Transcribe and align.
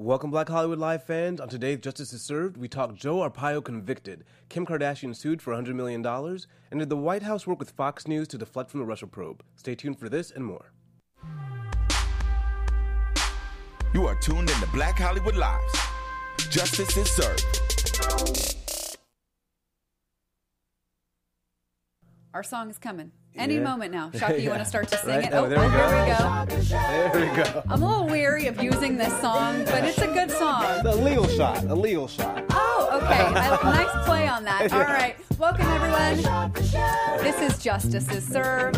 Welcome, 0.00 0.30
Black 0.30 0.48
Hollywood 0.48 0.78
Live 0.78 1.02
fans. 1.02 1.40
On 1.40 1.48
today's 1.48 1.80
Justice 1.80 2.12
is 2.12 2.22
Served, 2.22 2.56
we 2.56 2.68
talk 2.68 2.94
Joe 2.94 3.28
Arpaio 3.28 3.64
convicted, 3.64 4.22
Kim 4.48 4.64
Kardashian 4.64 5.14
sued 5.14 5.42
for 5.42 5.52
$100 5.52 5.74
million, 5.74 6.06
and 6.06 6.78
did 6.78 6.88
the 6.88 6.96
White 6.96 7.24
House 7.24 7.48
work 7.48 7.58
with 7.58 7.72
Fox 7.72 8.06
News 8.06 8.28
to 8.28 8.38
deflect 8.38 8.70
from 8.70 8.78
the 8.78 8.86
Russia 8.86 9.08
probe? 9.08 9.42
Stay 9.56 9.74
tuned 9.74 9.98
for 9.98 10.08
this 10.08 10.30
and 10.30 10.44
more. 10.44 10.70
You 13.92 14.06
are 14.06 14.14
tuned 14.20 14.48
in 14.48 14.60
to 14.60 14.68
Black 14.68 15.00
Hollywood 15.00 15.34
Lives. 15.34 15.76
Justice 16.48 16.96
is 16.96 17.10
served. 17.10 18.67
Our 22.38 22.44
song 22.44 22.70
is 22.70 22.78
coming. 22.78 23.10
Any 23.34 23.54
Yeah. 23.56 23.62
moment 23.64 23.90
now. 23.92 24.12
Shaka, 24.14 24.40
you 24.40 24.48
want 24.50 24.62
to 24.62 24.64
start 24.64 24.86
to 24.90 24.98
sing 25.04 25.08
Right? 25.16 25.24
it? 25.24 25.30
Oh, 25.32 25.48
there 25.48 25.58
we 25.58 25.66
go. 25.66 25.88
here 25.88 26.04
we 26.04 26.06
go. 26.06 27.18
There 27.18 27.30
we 27.36 27.42
go. 27.42 27.62
I'm 27.68 27.82
a 27.82 27.88
little 27.88 28.06
weary 28.06 28.46
of 28.46 28.62
using 28.62 28.96
this 28.96 29.12
song, 29.20 29.64
but 29.64 29.82
it's 29.82 29.98
a 29.98 30.06
good 30.06 30.30
song. 30.30 30.62
A 30.86 30.94
legal 30.94 31.26
shot. 31.26 31.64
A 31.64 31.74
legal 31.74 32.06
shot. 32.06 32.44
Oh, 32.50 32.90
okay. 33.02 33.24
I, 33.24 33.58
nice 33.64 34.06
play 34.06 34.28
on 34.28 34.44
that. 34.44 34.72
All 34.72 34.78
right. 34.78 35.16
Welcome, 35.36 35.66
everyone. 35.66 36.52
This 37.24 37.40
is 37.42 37.60
Justice 37.60 38.08
is 38.08 38.24
Served. 38.24 38.76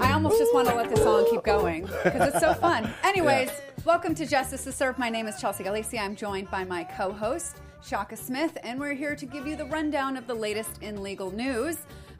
I 0.00 0.12
almost 0.12 0.36
just 0.36 0.52
want 0.52 0.66
to 0.66 0.74
let 0.74 0.90
the 0.90 0.96
song 0.96 1.28
keep 1.30 1.44
going 1.44 1.82
because 2.02 2.30
it's 2.34 2.40
so 2.40 2.54
fun. 2.54 2.92
Anyways, 3.04 3.50
welcome 3.84 4.14
to 4.14 4.24
Justice 4.24 4.62
to 4.62 4.70
Serve. 4.70 4.96
My 4.96 5.08
name 5.08 5.26
is 5.26 5.40
Chelsea 5.40 5.64
Galicia. 5.64 5.98
I'm 5.98 6.14
joined 6.14 6.48
by 6.50 6.62
my 6.62 6.84
co 6.84 7.12
host, 7.12 7.56
Shaka 7.82 8.16
Smith, 8.16 8.56
and 8.62 8.78
we're 8.78 8.92
here 8.92 9.16
to 9.16 9.26
give 9.26 9.44
you 9.44 9.56
the 9.56 9.64
rundown 9.64 10.16
of 10.16 10.28
the 10.28 10.34
latest 10.34 10.82
in 10.82 11.02
legal 11.02 11.32
news. 11.32 11.78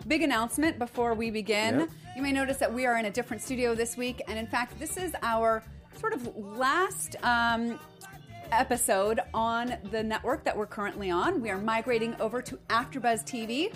Big 0.09 0.23
announcement 0.23 0.79
before 0.79 1.15
we 1.15 1.30
begin. 1.30 1.80
Yep. 1.80 1.91
You 2.17 2.23
may 2.23 2.33
notice 2.33 2.56
that 2.56 2.73
we 2.73 2.84
are 2.84 2.98
in 2.98 3.05
a 3.05 3.11
different 3.11 3.43
studio 3.43 3.77
this 3.77 3.97
week, 3.97 4.20
and 4.27 4.39
in 4.39 4.47
fact, 4.47 4.77
this 4.80 4.97
is 4.97 5.15
our 5.23 5.62
sort 6.01 6.15
of 6.15 6.37
last 6.37 7.15
um, 7.23 7.79
episode 8.51 9.20
on 9.33 9.77
the 9.92 10.03
network 10.03 10.42
that 10.44 10.56
we're 10.56 10.67
currently 10.67 11.11
on. 11.11 11.41
We 11.41 11.50
are 11.50 11.59
migrating 11.59 12.17
over 12.20 12.42
to 12.42 12.56
AfterBuzz 12.70 13.25
TV 13.25 13.72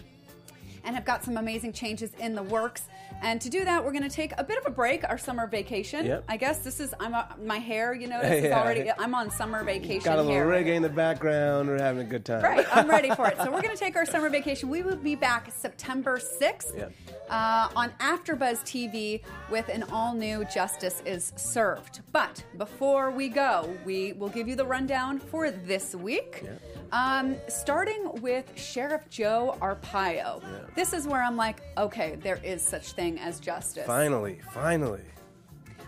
and 0.83 0.94
have 0.94 1.05
got 1.05 1.22
some 1.22 1.36
amazing 1.36 1.72
changes 1.72 2.14
in 2.14 2.34
the 2.34 2.42
works. 2.42 2.89
And 3.22 3.40
to 3.40 3.48
do 3.48 3.64
that, 3.64 3.82
we're 3.82 3.92
going 3.92 4.02
to 4.08 4.14
take 4.14 4.32
a 4.36 4.44
bit 4.44 4.58
of 4.58 4.66
a 4.66 4.70
break, 4.70 5.02
our 5.08 5.16
summer 5.16 5.46
vacation. 5.46 6.04
Yep. 6.04 6.24
I 6.28 6.36
guess 6.36 6.58
this 6.58 6.80
is 6.80 6.94
I'm 7.00 7.14
a, 7.14 7.34
my 7.42 7.56
hair. 7.58 7.94
You 7.94 8.08
notice 8.08 8.30
is 8.38 8.44
Yeah. 8.44 8.60
already 8.60 8.90
I'm 8.98 9.14
on 9.14 9.30
summer 9.30 9.64
vacation. 9.64 10.02
Got 10.04 10.18
a 10.18 10.22
little 10.22 10.32
here. 10.36 10.46
reggae 10.46 10.74
in 10.76 10.82
the 10.82 10.88
background. 10.90 11.68
We're 11.68 11.78
having 11.80 12.02
a 12.06 12.08
good 12.08 12.24
time. 12.27 12.42
Right, 12.42 12.66
I'm 12.72 12.88
ready 12.88 13.10
for 13.10 13.27
it. 13.28 13.36
So 13.38 13.44
we're 13.50 13.62
going 13.66 13.74
to 13.74 13.82
take 13.82 13.96
our 13.96 14.04
summer 14.06 14.28
vacation. 14.28 14.68
We 14.68 14.82
will 14.82 14.96
be 14.96 15.14
back 15.14 15.50
September 15.50 16.18
6th 16.18 16.77
Yep. 16.77 16.92
uh, 17.30 17.68
on 17.74 17.90
AfterBuzz 18.00 18.60
TV 18.64 19.22
with 19.50 19.68
an 19.70 19.84
all-new 19.84 20.44
Justice 20.52 21.02
is 21.06 21.32
Served. 21.36 22.00
But 22.12 22.44
before 22.58 23.10
we 23.10 23.28
go, 23.30 23.74
we 23.86 24.12
will 24.12 24.28
give 24.28 24.46
you 24.46 24.56
the 24.56 24.66
rundown 24.66 25.18
for 25.18 25.50
this 25.50 25.94
week. 25.94 26.44
Um, 26.92 27.37
starting 27.48 28.20
with 28.23 28.51
Sheriff 28.59 29.09
Joe 29.11 29.56
Arpaio. 29.61 30.42
This 30.75 30.92
is 30.92 31.06
where 31.06 31.23
I'm 31.23 31.37
like, 31.37 31.61
okay, 31.77 32.17
there 32.17 32.41
is 32.42 32.62
such 32.62 32.92
thing 32.92 33.19
as 33.19 33.41
justice. 33.41 33.87
Finally, 33.87 34.41
finally. 34.53 35.03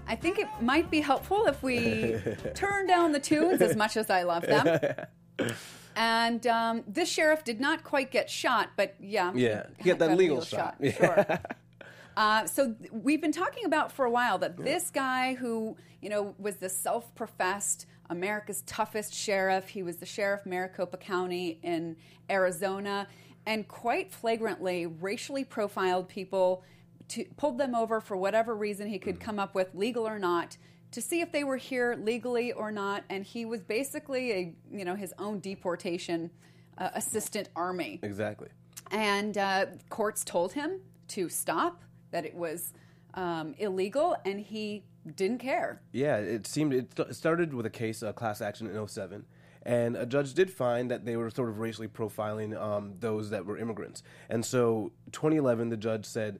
I 0.06 0.16
think 0.16 0.38
it 0.38 0.48
might 0.60 0.90
be 0.90 1.00
helpful 1.00 1.46
if 1.46 1.62
we 1.62 2.16
turn 2.54 2.86
down 2.86 3.12
the 3.12 3.20
tunes 3.20 3.60
as 3.60 3.76
much 3.76 3.96
as 3.96 4.10
I 4.10 4.22
love 4.22 4.42
them. 4.46 4.78
And 6.00 6.46
um, 6.46 6.84
this 6.86 7.08
sheriff 7.08 7.42
did 7.42 7.60
not 7.60 7.82
quite 7.82 8.12
get 8.12 8.30
shot, 8.30 8.68
but 8.76 8.94
yeah, 9.00 9.32
Yeah, 9.34 9.66
he 9.78 9.82
get 9.82 9.98
that 9.98 10.06
got 10.10 10.14
a 10.14 10.16
legal 10.16 10.42
shot. 10.42 10.76
Yeah. 10.80 10.92
Sure. 10.92 11.26
Uh, 12.16 12.44
so 12.46 12.72
th- 12.72 12.90
we've 12.90 13.20
been 13.20 13.30
talking 13.30 13.64
about 13.64 13.92
for 13.92 14.04
a 14.04 14.10
while 14.10 14.38
that 14.38 14.56
this 14.56 14.90
guy 14.90 15.34
who 15.34 15.76
you 16.02 16.08
know 16.08 16.34
was 16.36 16.56
the 16.56 16.68
self-professed 16.68 17.86
America's 18.10 18.62
toughest 18.62 19.14
sheriff. 19.14 19.68
He 19.68 19.82
was 19.82 19.96
the 19.96 20.06
sheriff 20.06 20.40
of 20.40 20.46
Maricopa 20.46 20.96
County 20.96 21.58
in 21.62 21.96
Arizona, 22.30 23.06
and 23.46 23.66
quite 23.68 24.12
flagrantly 24.12 24.86
racially 24.86 25.44
profiled 25.44 26.08
people, 26.08 26.62
to, 27.08 27.24
pulled 27.36 27.58
them 27.58 27.74
over 27.74 28.00
for 28.00 28.16
whatever 28.16 28.54
reason 28.54 28.88
he 28.88 28.98
could 28.98 29.18
come 29.18 29.38
up 29.38 29.54
with, 29.54 29.74
legal 29.74 30.06
or 30.06 30.18
not, 30.18 30.56
to 30.90 31.00
see 31.00 31.20
if 31.20 31.32
they 31.32 31.44
were 31.44 31.56
here 31.56 31.96
legally 32.02 32.52
or 32.52 32.70
not. 32.70 33.04
And 33.08 33.24
he 33.24 33.44
was 33.44 33.62
basically 33.62 34.32
a 34.32 34.54
you 34.70 34.84
know 34.84 34.94
his 34.94 35.14
own 35.18 35.40
deportation 35.40 36.30
uh, 36.78 36.90
assistant 36.94 37.48
army. 37.56 38.00
Exactly. 38.02 38.48
And 38.90 39.36
uh, 39.36 39.66
courts 39.90 40.24
told 40.24 40.52
him 40.52 40.80
to 41.08 41.28
stop, 41.28 41.82
that 42.10 42.24
it 42.24 42.34
was 42.34 42.72
um, 43.14 43.54
illegal, 43.58 44.16
and 44.24 44.40
he 44.40 44.84
didn't 45.16 45.38
care. 45.38 45.80
Yeah, 45.92 46.16
it 46.16 46.46
seemed 46.46 46.72
it 46.72 46.92
st- 46.96 47.14
started 47.14 47.54
with 47.54 47.66
a 47.66 47.70
case, 47.70 48.02
a 48.02 48.12
class 48.12 48.40
action 48.40 48.68
in 48.68 48.88
07, 48.88 49.24
and 49.62 49.96
a 49.96 50.06
judge 50.06 50.34
did 50.34 50.50
find 50.50 50.90
that 50.90 51.04
they 51.04 51.16
were 51.16 51.30
sort 51.30 51.48
of 51.48 51.58
racially 51.58 51.88
profiling 51.88 52.58
um, 52.60 52.94
those 53.00 53.30
that 53.30 53.46
were 53.46 53.58
immigrants. 53.58 54.02
And 54.28 54.44
so, 54.44 54.92
2011, 55.12 55.68
the 55.68 55.76
judge 55.76 56.06
said, 56.06 56.38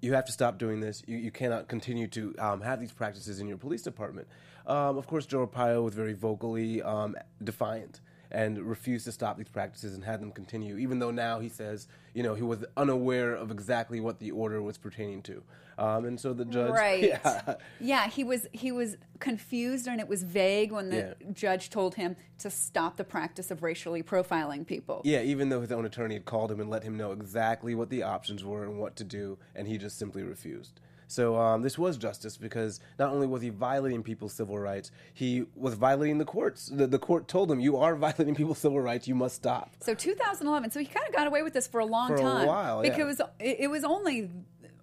"You 0.00 0.14
have 0.14 0.24
to 0.26 0.32
stop 0.32 0.58
doing 0.58 0.80
this. 0.80 1.02
You, 1.06 1.18
you 1.18 1.30
cannot 1.30 1.68
continue 1.68 2.08
to 2.08 2.34
um, 2.38 2.60
have 2.60 2.80
these 2.80 2.92
practices 2.92 3.40
in 3.40 3.48
your 3.48 3.58
police 3.58 3.82
department." 3.82 4.28
Um, 4.66 4.96
of 4.96 5.06
course, 5.06 5.26
Joe 5.26 5.46
Arpaio 5.46 5.82
was 5.84 5.94
very 5.94 6.14
vocally 6.14 6.82
um, 6.82 7.16
defiant 7.42 8.00
and 8.34 8.58
refused 8.58 9.04
to 9.04 9.12
stop 9.12 9.38
these 9.38 9.48
practices 9.48 9.94
and 9.94 10.04
had 10.04 10.20
them 10.20 10.32
continue, 10.32 10.76
even 10.76 10.98
though 10.98 11.12
now 11.12 11.38
he 11.38 11.48
says, 11.48 11.86
you 12.14 12.22
know, 12.22 12.34
he 12.34 12.42
was 12.42 12.64
unaware 12.76 13.32
of 13.34 13.52
exactly 13.52 14.00
what 14.00 14.18
the 14.18 14.32
order 14.32 14.60
was 14.60 14.76
pertaining 14.76 15.22
to. 15.22 15.42
Um, 15.78 16.04
and 16.04 16.18
so 16.20 16.32
the 16.32 16.44
judge, 16.44 16.72
Right. 16.72 17.02
yeah, 17.24 17.54
Yeah, 17.80 18.08
he 18.08 18.24
was 18.24 18.46
he 18.52 18.72
was 18.72 18.96
confused 19.20 19.86
and 19.86 20.00
it 20.00 20.08
was 20.08 20.22
vague 20.24 20.72
when 20.72 20.90
the 20.90 20.96
Yeah. 21.20 21.32
judge 21.32 21.70
told 21.70 21.94
him 21.94 22.16
to 22.38 22.50
stop 22.50 22.96
the 22.96 23.04
practice 23.04 23.50
of 23.52 23.62
racially 23.62 24.02
profiling 24.02 24.66
people. 24.66 25.00
Yeah, 25.04 25.22
even 25.22 25.48
though 25.48 25.60
his 25.60 25.72
own 25.72 25.84
attorney 25.84 26.14
had 26.14 26.24
called 26.24 26.50
him 26.50 26.60
and 26.60 26.68
let 26.68 26.82
him 26.82 26.96
know 26.96 27.12
exactly 27.12 27.74
what 27.74 27.88
the 27.88 28.02
options 28.02 28.44
were 28.44 28.64
and 28.64 28.78
what 28.78 28.96
to 28.96 29.04
do, 29.04 29.38
and 29.54 29.66
he 29.68 29.78
just 29.78 29.96
simply 29.98 30.22
refused. 30.24 30.80
So 31.06 31.36
um, 31.36 31.62
this 31.62 31.78
was 31.78 31.96
justice 31.96 32.36
because 32.36 32.80
not 32.98 33.10
only 33.12 33.26
was 33.26 33.42
he 33.42 33.50
violating 33.50 34.02
people's 34.02 34.32
civil 34.32 34.58
rights, 34.58 34.90
he 35.12 35.44
was 35.54 35.74
violating 35.74 36.18
the 36.18 36.24
courts. 36.24 36.66
The, 36.66 36.86
the 36.86 36.98
court 36.98 37.28
told 37.28 37.50
him, 37.50 37.60
"You 37.60 37.76
are 37.76 37.94
violating 38.06 38.34
people's 38.34 38.58
civil 38.58 38.80
rights. 38.80 39.06
You 39.08 39.14
must 39.14 39.36
stop." 39.36 39.70
So 39.80 39.94
2011. 39.94 40.70
So 40.70 40.80
he 40.80 40.86
kind 40.86 41.06
of 41.08 41.14
got 41.14 41.26
away 41.26 41.42
with 41.42 41.52
this 41.52 41.66
for 41.66 41.80
a 41.80 41.86
long 41.86 42.08
For 42.08 42.16
a 42.16 42.20
time. 42.20 42.46
while, 42.46 42.84
yeah. 42.84 42.90
because 42.96 43.20
it, 43.38 43.56
it 43.60 43.68
was 43.68 43.84
only 43.84 44.30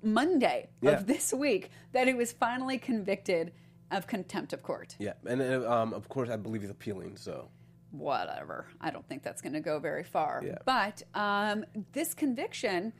Monday 0.03 0.69
Yeah. 0.81 0.91
of 0.91 1.07
this 1.07 1.33
week 1.33 1.69
that 1.91 2.07
he 2.07 2.13
was 2.13 2.31
finally 2.31 2.77
convicted 2.77 3.51
of 3.91 4.07
contempt 4.07 4.53
of 4.53 4.63
court. 4.63 4.95
Yeah, 4.99 5.13
and 5.27 5.41
uh, 5.41 5.69
um, 5.71 5.93
of 5.93 6.07
course, 6.09 6.29
I 6.29 6.37
believe 6.37 6.61
he's 6.61 6.71
appealing. 6.71 7.17
So 7.17 7.49
whatever. 7.91 8.67
I 8.79 8.89
don't 8.89 9.05
think 9.07 9.21
that's 9.21 9.41
going 9.41 9.53
to 9.53 9.59
go 9.59 9.79
very 9.79 10.03
far. 10.03 10.41
Yeah. 10.45 10.55
But 10.65 11.03
um, 11.13 11.65
this 11.91 12.13
conviction 12.13 12.93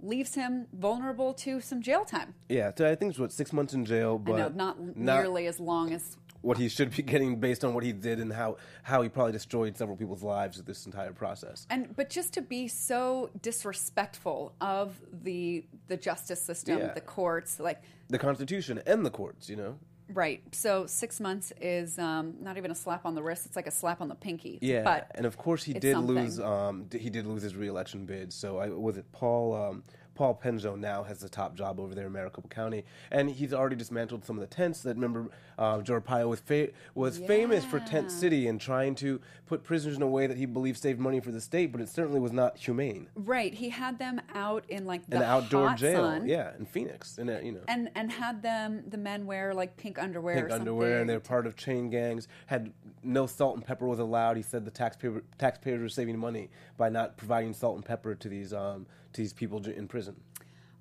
leaves 0.00 0.34
him 0.34 0.66
vulnerable 0.72 1.32
to 1.34 1.60
some 1.60 1.82
jail 1.82 2.04
time. 2.04 2.34
yeah, 2.48 2.68
I 2.68 2.94
think 2.94 3.10
it's 3.10 3.18
what 3.18 3.32
six 3.32 3.52
months 3.52 3.74
in 3.74 3.84
jail, 3.84 4.18
but 4.18 4.36
know, 4.36 4.48
not 4.48 4.96
nearly 4.96 5.46
as 5.46 5.58
long 5.60 5.92
as. 5.92 6.16
what 6.40 6.56
he 6.56 6.68
should 6.68 6.94
be 6.94 7.02
getting 7.14 7.40
based 7.40 7.64
on 7.64 7.74
what 7.74 7.82
he 7.82 7.92
did 7.92 8.20
and 8.20 8.32
how 8.32 8.56
how 8.84 9.02
he 9.02 9.08
probably 9.08 9.32
destroyed 9.32 9.76
several 9.76 9.96
people's 9.96 10.22
lives 10.22 10.56
with 10.56 10.66
this 10.66 10.86
entire 10.86 11.12
process. 11.12 11.66
And 11.68 11.96
but 11.96 12.10
just 12.10 12.32
to 12.34 12.42
be 12.42 12.68
so 12.68 13.30
disrespectful 13.42 14.54
of 14.60 15.00
the 15.24 15.64
the 15.88 15.96
justice 15.96 16.40
system, 16.40 16.78
Yeah. 16.78 16.92
the 16.94 17.00
courts, 17.00 17.58
like 17.60 17.82
The 18.08 18.18
Constitution 18.18 18.80
and 18.86 19.04
the 19.04 19.10
courts, 19.10 19.48
you 19.50 19.56
know. 19.56 19.78
Right. 20.12 20.42
So 20.52 20.86
six 20.86 21.20
months 21.20 21.52
is 21.60 21.98
um, 21.98 22.34
not 22.40 22.56
even 22.56 22.70
a 22.70 22.74
slap 22.74 23.04
on 23.06 23.14
the 23.14 23.22
wrist; 23.22 23.46
it's 23.46 23.56
like 23.56 23.66
a 23.66 23.70
slap 23.72 24.00
on 24.00 24.08
the 24.08 24.14
pinky. 24.14 24.58
Yeah, 24.60 24.82
but 24.82 25.10
and 25.14 25.26
of 25.26 25.36
course 25.36 25.62
he 25.64 25.72
did 25.72 25.92
something. 25.92 26.16
lose. 26.16 26.40
Um, 26.40 26.84
d- 26.84 26.98
he 26.98 27.10
did 27.10 27.26
lose 27.26 27.42
his 27.42 27.54
reelection 27.56 28.06
bid. 28.06 28.32
So 28.32 28.58
I 28.58 28.68
was 28.68 28.96
it 28.96 29.10
Paul. 29.12 29.54
Um, 29.54 29.84
Paul 30.18 30.40
Penzone 30.44 30.80
now 30.80 31.04
has 31.04 31.20
the 31.20 31.28
top 31.28 31.54
job 31.54 31.78
over 31.78 31.94
there 31.94 32.06
in 32.06 32.12
Maricopa 32.12 32.48
County, 32.48 32.84
and 33.12 33.30
he's 33.30 33.54
already 33.54 33.76
dismantled 33.76 34.24
some 34.24 34.36
of 34.36 34.40
the 34.40 34.52
tents 34.52 34.80
that 34.80 34.96
remember 34.96 35.30
uh, 35.56 35.80
Joe 35.80 36.00
Arpaio 36.00 36.28
was 36.28 36.40
fa- 36.40 36.70
was 36.96 37.18
famous 37.18 37.64
for 37.64 37.78
Tent 37.78 38.10
City 38.10 38.48
and 38.48 38.60
trying 38.60 38.96
to 38.96 39.20
put 39.46 39.62
prisoners 39.62 39.94
in 39.94 40.02
a 40.02 40.08
way 40.08 40.26
that 40.26 40.36
he 40.36 40.44
believed 40.44 40.76
saved 40.80 40.98
money 40.98 41.20
for 41.20 41.30
the 41.30 41.40
state, 41.40 41.70
but 41.70 41.80
it 41.80 41.88
certainly 41.88 42.18
was 42.18 42.32
not 42.32 42.58
humane. 42.58 43.08
right, 43.14 43.54
he 43.54 43.68
had 43.68 44.00
them 44.00 44.20
out 44.34 44.64
in 44.68 44.86
like 44.86 45.08
the 45.08 45.18
An 45.18 45.22
outdoor 45.22 45.68
hot 45.68 45.78
jail, 45.78 46.00
sun, 46.02 46.26
yeah, 46.26 46.50
in 46.58 46.66
Phoenix, 46.66 47.18
and 47.18 47.28
you 47.46 47.52
know. 47.52 47.60
and 47.68 47.88
and 47.94 48.10
had 48.10 48.42
them 48.42 48.82
the 48.88 48.98
men 48.98 49.24
wear 49.24 49.54
like 49.54 49.76
pink 49.76 50.00
underwear, 50.00 50.34
pink 50.34 50.46
or 50.46 50.50
something. 50.50 50.62
underwear, 50.62 50.98
and 50.98 51.08
they're 51.08 51.20
part 51.20 51.46
of 51.46 51.54
chain 51.54 51.90
gangs. 51.90 52.26
Had 52.46 52.72
no 53.04 53.28
salt 53.28 53.54
and 53.54 53.64
pepper 53.64 53.86
was 53.86 54.00
allowed. 54.00 54.36
He 54.36 54.42
said 54.42 54.64
the 54.64 54.72
taxpayer 54.72 55.22
taxpayers 55.38 55.80
were 55.80 55.88
saving 55.88 56.18
money 56.18 56.50
by 56.76 56.88
not 56.88 57.16
providing 57.16 57.52
salt 57.54 57.76
and 57.76 57.84
pepper 57.84 58.16
to 58.16 58.28
these 58.28 58.52
um, 58.52 58.84
to 59.12 59.20
these 59.20 59.32
people 59.32 59.64
in 59.66 59.88
prison. 59.88 60.16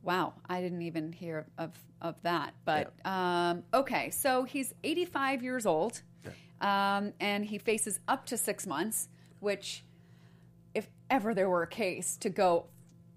Wow, 0.03 0.33
I 0.47 0.61
didn't 0.61 0.83
even 0.83 1.11
hear 1.11 1.47
of 1.57 1.73
of 2.01 2.15
that. 2.23 2.53
But 2.65 2.93
um, 3.05 3.63
okay, 3.73 4.09
so 4.11 4.43
he's 4.43 4.73
85 4.83 5.43
years 5.43 5.65
old, 5.65 6.01
um, 6.61 7.13
and 7.19 7.45
he 7.45 7.57
faces 7.57 7.99
up 8.07 8.25
to 8.27 8.37
six 8.37 8.65
months, 8.65 9.09
which, 9.39 9.83
if 10.73 10.89
ever 11.09 11.33
there 11.33 11.49
were 11.49 11.63
a 11.63 11.67
case 11.67 12.17
to 12.17 12.29
go 12.29 12.67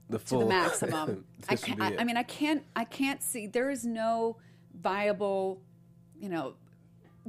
The 0.09 0.19
to 0.19 0.25
full 0.25 0.41
the 0.41 0.47
maximum, 0.49 1.25
I, 1.49 1.55
this 1.55 1.63
would 1.63 1.79
can't, 1.79 1.79
be 1.79 1.99
I. 1.99 2.01
I 2.01 2.05
mean, 2.05 2.17
I 2.17 2.23
can't, 2.23 2.65
I 2.75 2.85
can't 2.85 3.23
see 3.23 3.47
there 3.47 3.71
is 3.71 3.85
no 3.85 4.37
viable, 4.75 5.61
you 6.19 6.29
know, 6.29 6.55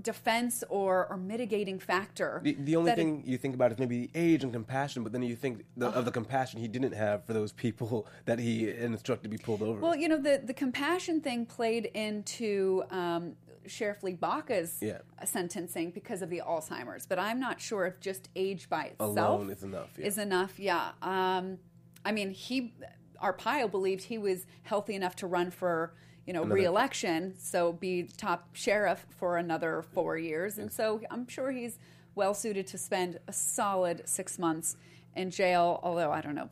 defense 0.02 0.64
or, 0.70 1.08
or 1.10 1.18
mitigating 1.18 1.80
factor. 1.80 2.40
The, 2.44 2.56
the 2.60 2.76
only 2.76 2.92
that 2.92 3.00
it- 3.00 3.02
thing 3.02 3.24
you 3.26 3.38
think 3.38 3.56
about 3.56 3.72
is 3.72 3.80
maybe 3.80 4.10
age 4.16 4.44
and 4.44 4.54
compassion, 4.54 5.04
but 5.04 5.12
then 5.12 5.22
you 5.24 5.36
think 5.36 5.66
the, 5.76 5.88
of 5.88 6.06
the 6.06 6.12
compassion 6.12 6.60
he 6.60 6.68
didn't 6.68 6.94
have 6.94 7.26
for 7.26 7.34
those 7.34 7.52
people 7.52 8.08
that 8.26 8.40
he 8.40 8.70
instructed 8.70 9.24
to 9.24 9.30
be 9.30 9.38
pulled 9.38 9.62
over. 9.62 9.80
Well, 9.80 9.96
you 9.96 10.08
know, 10.08 10.18
the, 10.18 10.42
the 10.44 10.54
compassion 10.54 11.22
thing 11.22 11.46
played 11.46 11.86
into 11.94 12.84
um, 12.90 13.34
Sheriff 13.68 14.02
Lee 14.04 14.14
Baca's 14.14 14.78
Yeah. 14.82 15.00
sentencing 15.26 15.92
because 15.92 16.22
of 16.22 16.30
the 16.30 16.42
Alzheimer's, 16.46 17.06
but 17.06 17.20
I'm 17.20 17.40
not 17.40 17.60
sure 17.60 17.86
if 17.86 18.00
just 18.00 18.30
age 18.36 18.70
by 18.70 18.86
itself 18.86 19.18
Alone 19.18 19.50
is 19.50 19.64
enough, 19.64 19.90
yeah. 19.98 20.06
Is 20.06 20.18
enough, 20.18 20.60
yeah. 20.60 20.92
Um, 21.02 21.58
I 22.06 22.12
mean, 22.12 22.32
he 22.32 22.74
Arpaio 23.22 23.70
believed 23.70 24.06
he 24.06 24.18
was 24.18 24.48
healthy 24.64 24.96
enough 24.96 25.16
to 25.18 25.28
run 25.28 25.52
for 25.52 25.94
you 26.32 26.38
know 26.40 26.46
reelection, 26.46 27.34
so 27.38 27.74
be 27.74 28.04
top 28.16 28.48
sheriff 28.54 29.06
for 29.10 29.36
another 29.36 29.84
four 29.94 30.18
years, 30.18 30.58
and 30.60 30.72
so 30.72 31.02
I'm 31.12 31.28
sure 31.28 31.52
he's 31.52 31.78
well 32.16 32.34
suited 32.34 32.68
to 32.68 32.78
spend 32.78 33.20
a 33.28 33.34
solid 33.34 34.04
six 34.06 34.40
months 34.40 34.78
in 35.14 35.30
jail. 35.30 35.82
Although 35.84 36.10
I 36.10 36.22
don't 36.22 36.36
know, 36.36 36.48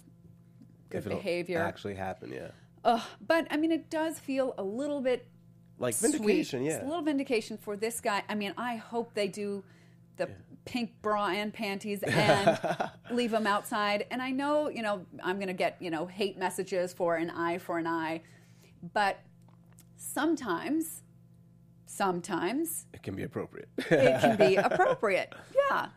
good 0.89 0.97
if 0.97 1.05
it'll 1.05 1.17
behavior. 1.17 1.61
actually 1.61 1.95
happen, 1.95 2.29
yeah. 2.33 2.49
Ugh, 2.83 3.01
but 3.25 3.47
I 3.49 3.55
mean, 3.55 3.71
it 3.71 3.89
does 3.89 4.19
feel 4.19 4.53
a 4.57 4.63
little 4.63 4.99
bit 4.99 5.25
Like 5.77 5.93
sweet. 5.93 6.11
vindication, 6.11 6.65
It's 6.65 6.75
yeah. 6.75 6.83
a 6.83 6.85
little 6.85 7.01
vindication 7.01 7.57
for 7.57 7.77
this 7.77 8.01
guy. 8.01 8.23
I 8.27 8.35
mean, 8.35 8.53
I 8.57 8.75
hope 8.75 9.13
they 9.13 9.29
do 9.29 9.63
the 10.17 10.27
pink 10.65 10.91
bra 11.01 11.27
and 11.29 11.53
panties 11.53 12.03
and 12.07 12.59
leave 13.11 13.33
him 13.33 13.47
outside. 13.47 14.07
And 14.11 14.21
I 14.21 14.31
know, 14.31 14.67
you 14.67 14.81
know, 14.81 15.05
I'm 15.23 15.37
going 15.37 15.47
to 15.47 15.53
get, 15.53 15.77
you 15.79 15.89
know, 15.89 16.05
hate 16.05 16.37
messages 16.37 16.91
for 16.91 17.15
an 17.15 17.29
eye 17.29 17.59
for 17.59 17.77
an 17.77 17.87
eye, 17.87 18.23
but 18.93 19.19
sometimes, 20.19 21.03
sometimes 21.85 22.85
It 22.93 23.03
can 23.03 23.15
be 23.15 23.23
appropriate. 23.23 23.69
it 23.77 24.21
can 24.21 24.35
be 24.37 24.55
appropriate. 24.69 25.33
Yeah. 25.69 25.87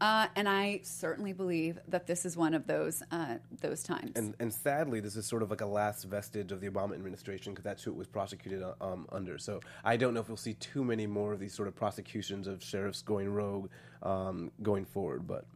Uh, 0.00 0.26
and 0.34 0.48
I 0.48 0.80
certainly 0.82 1.32
believe 1.32 1.78
that 1.86 2.08
this 2.08 2.26
is 2.26 2.36
one 2.36 2.54
of 2.54 2.66
those 2.66 3.04
uh, 3.12 3.36
those 3.60 3.84
times. 3.84 4.12
And, 4.16 4.34
and 4.40 4.52
sadly, 4.52 4.98
this 4.98 5.14
is 5.14 5.26
sort 5.26 5.42
of 5.44 5.50
like 5.50 5.60
a 5.60 5.66
last 5.66 6.02
vestige 6.04 6.50
of 6.50 6.60
the 6.60 6.68
Obama 6.68 6.94
administration 6.94 7.52
because 7.52 7.62
that's 7.62 7.84
who 7.84 7.92
it 7.92 7.96
was 7.96 8.08
prosecuted 8.08 8.62
uh, 8.64 8.74
um, 8.80 9.06
under. 9.12 9.38
So 9.38 9.60
I 9.84 9.96
don't 9.96 10.12
know 10.12 10.20
if 10.20 10.28
we'll 10.28 10.36
see 10.36 10.54
too 10.54 10.82
many 10.82 11.06
more 11.06 11.32
of 11.32 11.38
these 11.38 11.54
sort 11.54 11.68
of 11.68 11.76
prosecutions 11.76 12.48
of 12.48 12.64
sheriffs 12.64 13.00
going 13.00 13.32
rogue 13.32 13.70
um, 14.02 14.50
going 14.60 14.84
forward. 14.84 15.24
But 15.26 15.46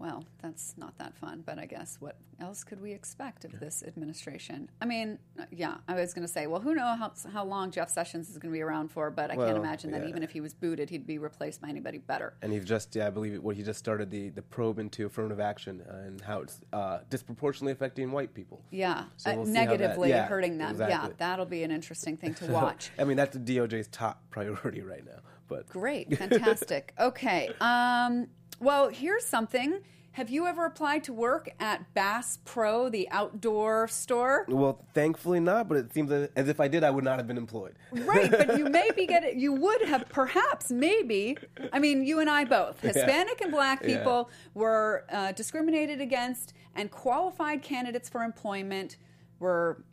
Well, 0.00 0.24
that's 0.42 0.74
not 0.78 0.96
that 0.96 1.14
fun, 1.14 1.42
but 1.44 1.58
I 1.58 1.66
guess 1.66 1.98
what 2.00 2.16
else 2.40 2.64
could 2.64 2.80
we 2.80 2.92
expect 2.92 3.44
of 3.44 3.60
this 3.60 3.82
administration? 3.86 4.70
I 4.80 4.86
mean, 4.86 5.18
uh, 5.38 5.44
yeah, 5.50 5.76
I 5.88 5.94
was 5.94 6.14
going 6.14 6.26
to 6.26 6.32
say, 6.32 6.46
well, 6.46 6.62
who 6.62 6.74
knows 6.74 6.98
how, 6.98 7.12
how 7.30 7.44
long 7.44 7.70
Jeff 7.70 7.90
Sessions 7.90 8.30
is 8.30 8.38
going 8.38 8.50
to 8.50 8.56
be 8.56 8.62
around 8.62 8.90
for, 8.90 9.10
but 9.10 9.30
I 9.30 9.36
Well, 9.36 9.46
can't 9.46 9.58
imagine 9.58 9.90
that 9.90 10.00
yeah. 10.04 10.08
even 10.08 10.22
if 10.22 10.30
he 10.30 10.40
was 10.40 10.54
booted, 10.54 10.88
he'd 10.88 11.06
be 11.06 11.18
replaced 11.18 11.60
by 11.60 11.68
anybody 11.68 11.98
better. 11.98 12.32
and 12.40 12.50
he's 12.50 12.64
just, 12.64 12.96
yeah, 12.96 13.08
I 13.08 13.10
believe 13.10 13.42
what 13.42 13.56
he 13.56 13.62
just 13.62 13.78
started 13.78 14.10
the, 14.10 14.30
the 14.30 14.40
probe 14.40 14.78
into 14.78 15.04
affirmative 15.04 15.38
action 15.38 15.82
uh, 15.86 15.96
and 16.06 16.18
how 16.22 16.40
it's 16.40 16.60
uh, 16.72 17.00
disproportionately 17.10 17.72
affecting 17.72 18.10
white 18.10 18.32
people. 18.32 18.62
Yeah, 18.70 19.04
So 19.18 19.32
uh, 19.32 19.36
we'll 19.36 19.44
see 19.44 19.52
how 19.52 19.64
that- 19.66 19.70
negatively 19.78 20.08
yeah, 20.08 20.26
hurting 20.26 20.56
them. 20.56 20.76
Yeah, 20.78 21.08
that'll 21.18 21.44
be 21.44 21.62
an 21.62 21.70
interesting 21.70 22.16
thing 22.16 22.32
to 22.36 22.46
watch. 22.50 22.90
I 22.98 23.04
mean, 23.04 23.18
that's 23.18 23.36
the 23.36 23.56
DOJ's 23.58 23.88
top 23.88 24.22
priority 24.30 24.80
right 24.80 25.04
now. 25.04 25.20
But 25.46 25.68
Great, 25.68 26.16
fantastic. 26.16 26.94
okay, 27.00 27.50
um, 27.60 28.28
well, 28.60 28.88
here's 28.88 29.26
something. 29.26 29.80
Have 30.12 30.28
you 30.28 30.46
ever 30.46 30.66
applied 30.66 31.04
to 31.04 31.12
work 31.12 31.50
at 31.60 31.94
Bass 31.94 32.40
Pro, 32.44 32.88
the 32.88 33.08
outdoor 33.12 33.86
store? 33.86 34.44
well, 34.48 34.84
thankfully 34.92 35.38
not. 35.38 35.68
But 35.68 35.78
it 35.78 35.94
seems 35.94 36.10
as 36.10 36.48
if 36.48 36.58
I 36.60 36.66
did, 36.66 36.82
I 36.82 36.90
would 36.90 37.04
not 37.04 37.18
have 37.18 37.28
been 37.28 37.38
employed. 37.38 37.76
Right, 37.92 38.28
but 38.30 38.58
you 38.58 38.64
maybe 38.70 39.06
get 39.06 39.22
it. 39.22 39.36
You 39.36 39.52
would 39.52 39.82
have 39.82 40.08
perhaps, 40.08 40.70
maybe. 40.70 41.38
I 41.72 41.78
mean, 41.78 42.04
you 42.04 42.18
and 42.18 42.28
I 42.28 42.44
both, 42.44 42.80
Hispanic 42.80 43.40
and 43.40 43.52
Black 43.52 43.82
Yeah. 43.84 43.98
people, 43.98 44.30
were 44.54 45.04
uh, 45.10 45.30
discriminated 45.32 46.00
against, 46.00 46.54
and 46.74 46.90
qualified 46.90 47.62
candidates 47.62 48.08
for 48.08 48.22
employment 48.24 48.96
were 49.38 49.84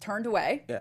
turned 0.00 0.24
away. 0.24 0.64
Yeah. 0.68 0.80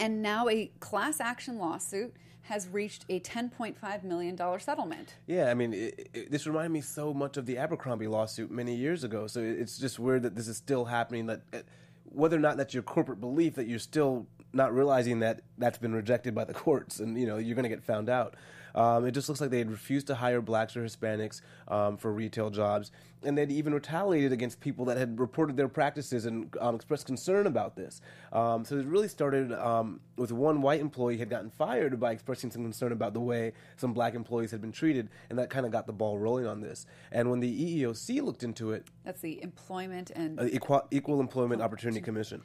And 0.00 0.20
now 0.20 0.48
a 0.48 0.66
class 0.80 1.20
action 1.20 1.58
lawsuit 1.58 2.12
has 2.48 2.68
reached 2.68 3.04
a 3.08 3.18
$10.5 3.20 4.04
million 4.04 4.36
settlement. 4.60 5.14
Yeah, 5.26 5.50
I 5.50 5.54
mean, 5.54 5.74
it, 5.74 6.08
it, 6.14 6.30
this 6.30 6.46
reminded 6.46 6.70
me 6.70 6.80
so 6.80 7.12
much 7.12 7.36
of 7.36 7.44
the 7.44 7.58
Abercrombie 7.58 8.06
lawsuit 8.06 8.50
many 8.50 8.74
years 8.74 9.02
ago. 9.02 9.26
So 9.26 9.40
it's 9.40 9.78
just 9.78 9.98
weird 9.98 10.22
that 10.22 10.36
this 10.36 10.46
is 10.46 10.56
still 10.56 10.84
happening. 10.84 11.26
That 11.26 11.42
uh, 11.52 11.58
whether 12.04 12.36
or 12.36 12.40
not 12.40 12.56
that's 12.56 12.72
your 12.72 12.84
corporate 12.84 13.20
belief, 13.20 13.56
that 13.56 13.66
you're 13.66 13.80
still 13.80 14.26
not 14.52 14.72
realizing 14.72 15.18
that 15.20 15.42
that's 15.58 15.78
been 15.78 15.92
rejected 15.92 16.34
by 16.34 16.44
the 16.44 16.54
courts, 16.54 17.00
and 17.00 17.18
you 17.18 17.26
know 17.26 17.36
you're 17.36 17.56
going 17.56 17.64
to 17.64 17.68
get 17.68 17.82
found 17.82 18.08
out. 18.08 18.34
Um, 18.76 19.06
it 19.06 19.12
just 19.12 19.28
looks 19.28 19.40
like 19.40 19.50
they 19.50 19.58
had 19.58 19.70
refused 19.70 20.06
to 20.08 20.14
hire 20.14 20.40
blacks 20.40 20.76
or 20.76 20.84
Hispanics 20.84 21.40
um, 21.66 21.96
for 21.96 22.12
retail 22.12 22.50
jobs, 22.50 22.92
and 23.22 23.36
they'd 23.36 23.50
even 23.50 23.72
retaliated 23.72 24.32
against 24.32 24.60
people 24.60 24.84
that 24.84 24.98
had 24.98 25.18
reported 25.18 25.56
their 25.56 25.68
practices 25.68 26.26
and 26.26 26.54
um, 26.60 26.74
expressed 26.74 27.06
concern 27.06 27.46
about 27.46 27.74
this. 27.74 28.02
Um, 28.32 28.64
so 28.64 28.76
it 28.76 28.86
really 28.86 29.08
started 29.08 29.52
um, 29.52 30.00
with 30.16 30.30
one 30.30 30.60
white 30.60 30.80
employee 30.80 31.16
had 31.16 31.30
gotten 31.30 31.50
fired 31.50 31.98
by 31.98 32.12
expressing 32.12 32.50
some 32.50 32.62
concern 32.62 32.92
about 32.92 33.14
the 33.14 33.20
way 33.20 33.52
some 33.76 33.94
black 33.94 34.14
employees 34.14 34.50
had 34.50 34.60
been 34.60 34.72
treated, 34.72 35.08
and 35.30 35.38
that 35.38 35.48
kind 35.48 35.64
of 35.64 35.72
got 35.72 35.86
the 35.86 35.92
ball 35.92 36.18
rolling 36.18 36.46
on 36.46 36.60
this. 36.60 36.86
And 37.10 37.30
when 37.30 37.40
the 37.40 37.82
EEOC 37.82 38.22
looked 38.22 38.42
into 38.42 38.72
it, 38.72 38.86
That's 39.04 39.22
the 39.22 39.42
Employment 39.42 40.10
and 40.14 40.38
uh, 40.38 40.44
Equal, 40.44 40.86
Equal 40.90 41.20
Employment 41.20 41.62
Opportunity 41.62 42.00
Commission. 42.02 42.42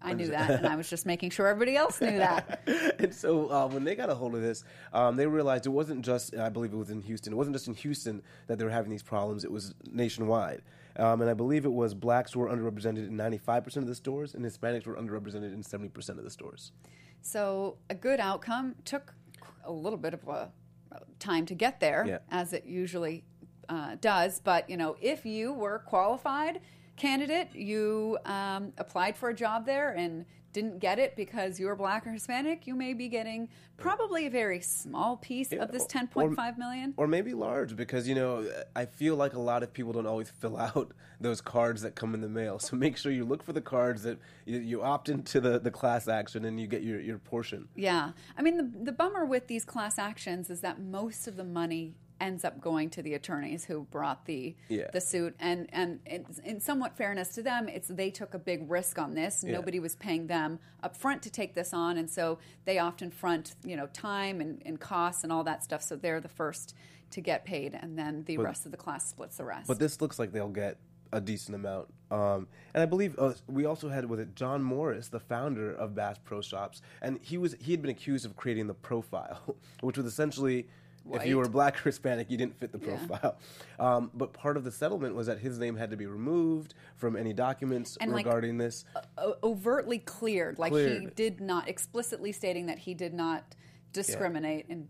I 0.00 0.12
knew 0.12 0.28
that, 0.28 0.50
and 0.50 0.66
I 0.66 0.76
was 0.76 0.88
just 0.88 1.06
making 1.06 1.30
sure 1.30 1.46
everybody 1.48 1.76
else 1.76 2.00
knew 2.00 2.18
that. 2.18 2.62
and 2.98 3.12
so 3.12 3.50
uh, 3.50 3.66
when 3.66 3.84
they 3.84 3.94
got 3.94 4.10
a 4.10 4.14
hold 4.14 4.34
of 4.34 4.42
this, 4.42 4.64
um, 4.92 5.16
they 5.16 5.26
realized 5.26 5.66
it 5.66 5.70
wasn't 5.70 6.04
just, 6.04 6.36
I 6.36 6.48
believe 6.48 6.72
it 6.72 6.76
was 6.76 6.90
in 6.90 7.02
Houston, 7.02 7.32
it 7.32 7.36
wasn't 7.36 7.56
just 7.56 7.68
in 7.68 7.74
Houston 7.74 8.22
that 8.46 8.58
they 8.58 8.64
were 8.64 8.70
having 8.70 8.90
these 8.90 9.02
problems, 9.02 9.44
it 9.44 9.50
was 9.50 9.74
nationwide. 9.90 10.62
Um, 10.96 11.20
and 11.20 11.30
I 11.30 11.34
believe 11.34 11.64
it 11.64 11.72
was 11.72 11.94
blacks 11.94 12.34
were 12.34 12.48
underrepresented 12.48 13.08
in 13.08 13.16
95% 13.16 13.76
of 13.78 13.86
the 13.86 13.94
stores, 13.94 14.34
and 14.34 14.44
Hispanics 14.44 14.86
were 14.86 14.96
underrepresented 14.96 15.52
in 15.52 15.62
70% 15.62 16.10
of 16.10 16.24
the 16.24 16.30
stores. 16.30 16.72
So 17.22 17.78
a 17.90 17.94
good 17.94 18.20
outcome 18.20 18.76
took 18.84 19.14
a 19.64 19.72
little 19.72 19.98
bit 19.98 20.14
of 20.14 20.26
a 20.28 20.50
time 21.18 21.46
to 21.46 21.54
get 21.54 21.80
there, 21.80 22.04
Yeah. 22.06 22.18
as 22.30 22.52
it 22.52 22.64
usually 22.64 23.24
uh, 23.68 23.96
does. 24.00 24.40
But 24.40 24.68
you 24.70 24.76
know, 24.76 24.96
if 25.00 25.26
you 25.26 25.52
were 25.52 25.80
qualified 25.80 26.60
candidate, 26.98 27.54
you 27.54 28.18
um, 28.24 28.72
applied 28.78 29.16
for 29.16 29.30
a 29.30 29.34
job 29.34 29.64
there 29.66 29.90
and 29.90 30.24
didn't 30.52 30.78
get 30.78 30.98
it 30.98 31.14
because 31.14 31.60
you 31.60 31.66
were 31.66 31.76
black 31.76 32.06
or 32.06 32.10
Hispanic, 32.10 32.66
you 32.66 32.74
may 32.74 32.94
be 32.94 33.08
getting 33.08 33.48
probably 33.76 34.26
a 34.26 34.30
very 34.30 34.60
small 34.60 35.16
piece 35.16 35.52
of 35.52 35.70
this 35.70 35.84
or- 35.84 35.88
ten 35.88 36.08
point 36.08 36.34
five 36.34 36.58
million. 36.58 36.94
Or 36.96 37.06
maybe 37.06 37.34
large, 37.34 37.76
because, 37.76 38.08
you 38.08 38.14
know, 38.14 38.48
I 38.74 38.86
feel 38.86 39.14
like 39.14 39.34
a 39.34 39.40
lot 39.40 39.62
of 39.62 39.72
people 39.72 39.92
don't 39.92 40.06
always 40.06 40.30
fill 40.30 40.56
out 40.56 40.92
those 41.20 41.40
cards 41.40 41.82
that 41.82 41.94
come 41.94 42.14
in 42.14 42.20
the 42.20 42.28
mail. 42.28 42.58
So 42.58 42.76
make 42.76 42.96
sure 42.96 43.12
you 43.12 43.24
look 43.24 43.42
for 43.42 43.52
the 43.52 43.60
cards 43.60 44.02
that 44.02 44.18
you, 44.46 44.58
you 44.58 44.82
opt 44.82 45.08
into 45.08 45.40
the, 45.40 45.58
the 45.58 45.70
class 45.70 46.08
action 46.08 46.44
and 46.44 46.58
you 46.58 46.66
get 46.66 46.82
your, 46.82 47.00
your 47.00 47.18
portion. 47.18 47.68
Yeah. 47.76 48.12
I 48.36 48.42
mean, 48.42 48.56
the, 48.56 48.84
the 48.84 48.92
bummer 48.92 49.24
with 49.24 49.46
these 49.46 49.64
class 49.64 49.98
actions 49.98 50.50
is 50.50 50.60
that 50.62 50.80
most 50.80 51.28
of 51.28 51.36
the 51.36 51.44
money 51.44 51.94
ends 52.20 52.44
up 52.44 52.60
going 52.60 52.90
to 52.90 53.02
the 53.02 53.14
attorneys 53.14 53.64
who 53.64 53.84
brought 53.90 54.26
the 54.26 54.54
Yeah. 54.68 54.90
the 54.92 55.00
suit 55.00 55.34
and 55.38 55.68
and 55.72 56.00
in, 56.06 56.26
in 56.44 56.60
somewhat 56.60 56.96
fairness 56.96 57.28
to 57.34 57.42
them 57.42 57.68
it's 57.68 57.88
they 57.88 58.10
took 58.10 58.34
a 58.34 58.38
big 58.38 58.68
risk 58.70 58.98
on 58.98 59.14
this 59.14 59.44
nobody 59.44 59.78
was 59.78 59.96
paying 59.96 60.26
them 60.26 60.58
up 60.82 60.96
front 60.96 61.22
to 61.22 61.30
take 61.30 61.54
this 61.54 61.72
on 61.72 61.96
and 61.96 62.10
so 62.10 62.38
they 62.64 62.78
often 62.78 63.10
front 63.10 63.54
you 63.64 63.76
know 63.76 63.86
time 63.88 64.40
and, 64.40 64.62
and 64.66 64.80
costs 64.80 65.22
and 65.22 65.32
all 65.32 65.44
that 65.44 65.62
stuff 65.62 65.82
so 65.82 65.96
they're 65.96 66.20
the 66.20 66.28
first 66.28 66.74
to 67.10 67.20
get 67.20 67.44
paid 67.44 67.78
and 67.80 67.98
then 67.98 68.24
the 68.24 68.36
rest 68.36 68.66
of 68.66 68.70
the 68.72 68.76
class 68.76 69.08
splits 69.08 69.36
the 69.36 69.44
rest 69.44 69.68
But 69.68 69.78
this 69.78 70.00
looks 70.00 70.18
like 70.18 70.32
they'll 70.32 70.48
get 70.48 70.78
a 71.10 71.22
decent 71.22 71.54
amount. 71.54 71.88
Um, 72.10 72.48
and 72.74 72.82
I 72.82 72.84
believe 72.86 73.18
uh, 73.18 73.32
we 73.46 73.64
also 73.64 73.88
had 73.88 74.04
with 74.04 74.20
it 74.20 74.34
John 74.34 74.62
Morris, 74.62 75.08
the 75.08 75.20
founder 75.20 75.72
of 75.72 75.94
Bass 75.94 76.18
Pro 76.22 76.42
Shops, 76.42 76.82
and 77.00 77.18
he 77.22 77.38
was 77.38 77.56
he 77.60 77.72
had 77.72 77.80
been 77.80 77.90
accused 77.90 78.26
of 78.26 78.36
creating 78.36 78.66
the 78.66 78.74
profile, 78.74 79.56
which 79.80 79.96
was 79.96 80.04
essentially. 80.06 80.68
If 81.10 81.26
you 81.26 81.38
were 81.38 81.48
black 81.48 81.76
or 81.78 81.88
Hispanic, 81.90 82.30
you 82.30 82.36
didn't 82.36 82.58
fit 82.58 82.72
the 82.72 82.78
Yeah. 82.78 82.96
profile. 83.06 83.36
Um, 83.78 84.10
but 84.14 84.32
part 84.32 84.56
of 84.56 84.64
the 84.64 84.70
settlement 84.72 85.14
was 85.14 85.26
that 85.26 85.38
his 85.38 85.58
name 85.58 85.76
had 85.76 85.90
to 85.90 85.96
be 85.96 86.06
removed 86.06 86.74
from 86.96 87.16
any 87.16 87.32
documents 87.32 87.96
And, 88.00 88.12
like, 88.12 88.26
regarding 88.26 88.58
this. 88.58 88.84
o- 89.16 89.36
overtly 89.42 89.98
cleared 89.98 90.58
like 90.58 90.72
he 90.74 91.08
did 91.16 91.40
not 91.40 91.68
explicitly 91.68 92.32
stating 92.32 92.66
that 92.66 92.78
he 92.78 92.94
did 92.94 93.14
not 93.14 93.54
discriminate 93.92 94.66
and 94.68 94.88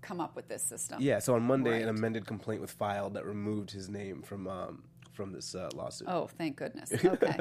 come 0.00 0.20
up 0.20 0.34
with 0.36 0.48
this 0.48 0.62
system 0.62 1.02
Yeah, 1.02 1.18
so 1.18 1.34
on 1.34 1.42
Monday, 1.42 1.82
an 1.82 1.88
amended 1.88 2.26
complaint 2.26 2.60
was 2.60 2.70
filed 2.70 3.14
that 3.14 3.26
removed 3.26 3.70
his 3.70 3.88
name 3.88 4.22
from 4.22 4.46
um, 4.48 4.84
from 5.12 5.32
this 5.32 5.54
uh, 5.56 5.68
lawsuit. 5.74 6.06
Oh, 6.08 6.28
thank 6.38 6.56
goodness. 6.56 6.92
Okay. 7.04 7.38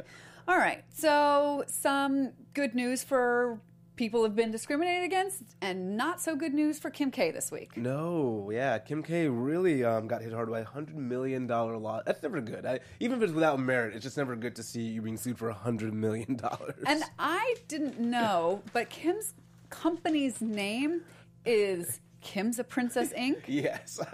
All 0.48 0.58
right. 0.58 0.84
So, 0.94 1.64
some 1.68 2.32
good 2.56 2.74
news 2.74 3.04
for 3.04 3.60
people 3.98 4.24
who've 4.24 4.36
been 4.36 4.52
discriminated 4.52 5.04
against, 5.04 5.44
and 5.62 5.98
not 5.98 6.22
so 6.22 6.36
good 6.36 6.54
news 6.54 6.80
for 6.80 6.90
Kim 6.90 7.12
K 7.12 7.32
this 7.32 7.52
week. 7.52 7.76
No, 7.76 8.50
yeah, 8.54 8.78
Kim 8.78 9.04
K 9.04 9.28
really 9.28 9.84
um, 9.84 10.08
got 10.08 10.22
hit 10.22 10.32
hard 10.32 10.50
by 10.50 10.62
a 10.62 10.66
hundred 10.66 10.96
million 10.96 11.48
dollar 11.48 11.76
loss. 11.78 12.04
That's 12.06 12.24
never 12.24 12.40
good. 12.40 12.66
I, 12.66 12.80
even 13.00 13.18
if 13.18 13.24
it's 13.24 13.34
without 13.34 13.60
merit, 13.60 13.94
it's 13.96 14.04
just 14.04 14.16
never 14.16 14.36
good 14.36 14.56
to 14.56 14.64
see 14.64 14.84
you 14.84 15.02
being 15.02 15.18
sued 15.18 15.38
for 15.38 15.50
a 15.50 15.54
hundred 15.54 15.94
million 15.94 16.38
dollars. 16.38 16.76
And 16.86 17.04
I 17.20 17.56
didn't 17.68 18.00
know, 18.00 18.62
but 18.72 18.90
Kim's 18.90 19.34
company's 19.70 20.40
name 20.42 21.02
is 21.46 22.00
Kim's 22.22 22.60
a 22.60 22.64
Princess 22.64 23.12
Ink. 23.14 23.44
Yes. 23.48 24.00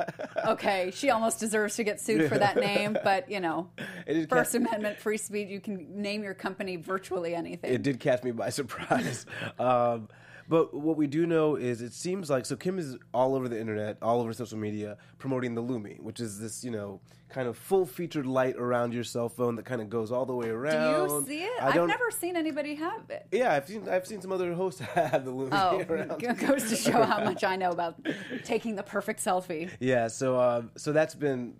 Okay, 0.45 0.91
she 0.93 1.09
almost 1.09 1.39
deserves 1.39 1.75
to 1.77 1.85
get 1.85 2.01
sued 2.01 2.27
for 2.27 2.37
that 2.37 2.57
name, 2.57 2.97
but 3.03 3.31
you 3.31 3.39
know, 3.39 3.69
First 4.29 4.53
Amendment 4.55 4.97
free 4.99 5.17
speech. 5.17 5.47
You 5.47 5.61
can 5.61 6.01
name 6.01 6.21
your 6.21 6.33
company 6.33 6.75
virtually 6.75 7.33
anything. 7.33 7.73
it 7.73 7.81
did 7.81 7.99
catch 8.01 8.23
me 8.23 8.31
by 8.31 8.49
surprise. 8.49 9.25
um, 9.57 10.09
but 10.49 10.73
what 10.73 10.97
we 10.97 11.07
do 11.07 11.25
know 11.25 11.55
is 11.55 11.81
it 11.81 11.93
seems 11.93 12.29
like 12.29 12.45
so 12.45 12.55
Kim 12.55 12.77
is 12.79 12.97
all 13.13 13.35
over 13.35 13.47
the 13.47 13.59
internet, 13.59 13.97
all 14.01 14.21
over 14.21 14.33
social 14.33 14.57
media, 14.57 14.97
promoting 15.19 15.55
the 15.55 15.61
Lumee, 15.63 15.99
which 16.01 16.19
is 16.19 16.39
this 16.39 16.63
you 16.63 16.71
know 16.71 16.99
kind 17.29 17.47
of 17.47 17.57
full 17.57 17.85
featured 17.85 18.27
light 18.27 18.55
around 18.57 18.93
your 18.93 19.03
cell 19.03 19.27
phone 19.27 19.55
that 19.55 19.65
kind 19.65 19.81
of 19.81 19.89
goes 19.89 20.11
all 20.11 20.25
the 20.25 20.35
way 20.35 20.49
around. 20.49 21.07
Do 21.09 21.13
you 21.15 21.25
see 21.25 21.43
it? 21.43 21.61
I 21.61 21.69
I've 21.69 21.87
never 21.87 22.11
seen 22.11 22.35
anybody 22.35 22.75
have 22.75 23.09
it. 23.09 23.25
Yeah, 23.31 23.53
I've 23.53 23.67
seen 23.67 23.87
I've 23.89 24.05
seen 24.05 24.21
some 24.21 24.31
other 24.31 24.53
hosts 24.53 24.81
have 24.95 25.25
the 25.25 25.31
Lumee 25.31 25.49
Oh, 25.51 25.81
around. 25.93 26.19
goes 26.47 26.69
to 26.69 26.75
show 26.75 27.03
how 27.03 27.23
much 27.23 27.43
I 27.43 27.55
know 27.55 27.71
about 27.71 27.95
taking 28.43 28.75
the 28.75 28.83
perfect 28.83 29.19
selfie. 29.23 29.69
Yeah, 29.79 30.07
so 30.07 30.37
uh, 30.37 30.63
so 30.77 30.91
that's 30.91 31.15
been 31.15 31.55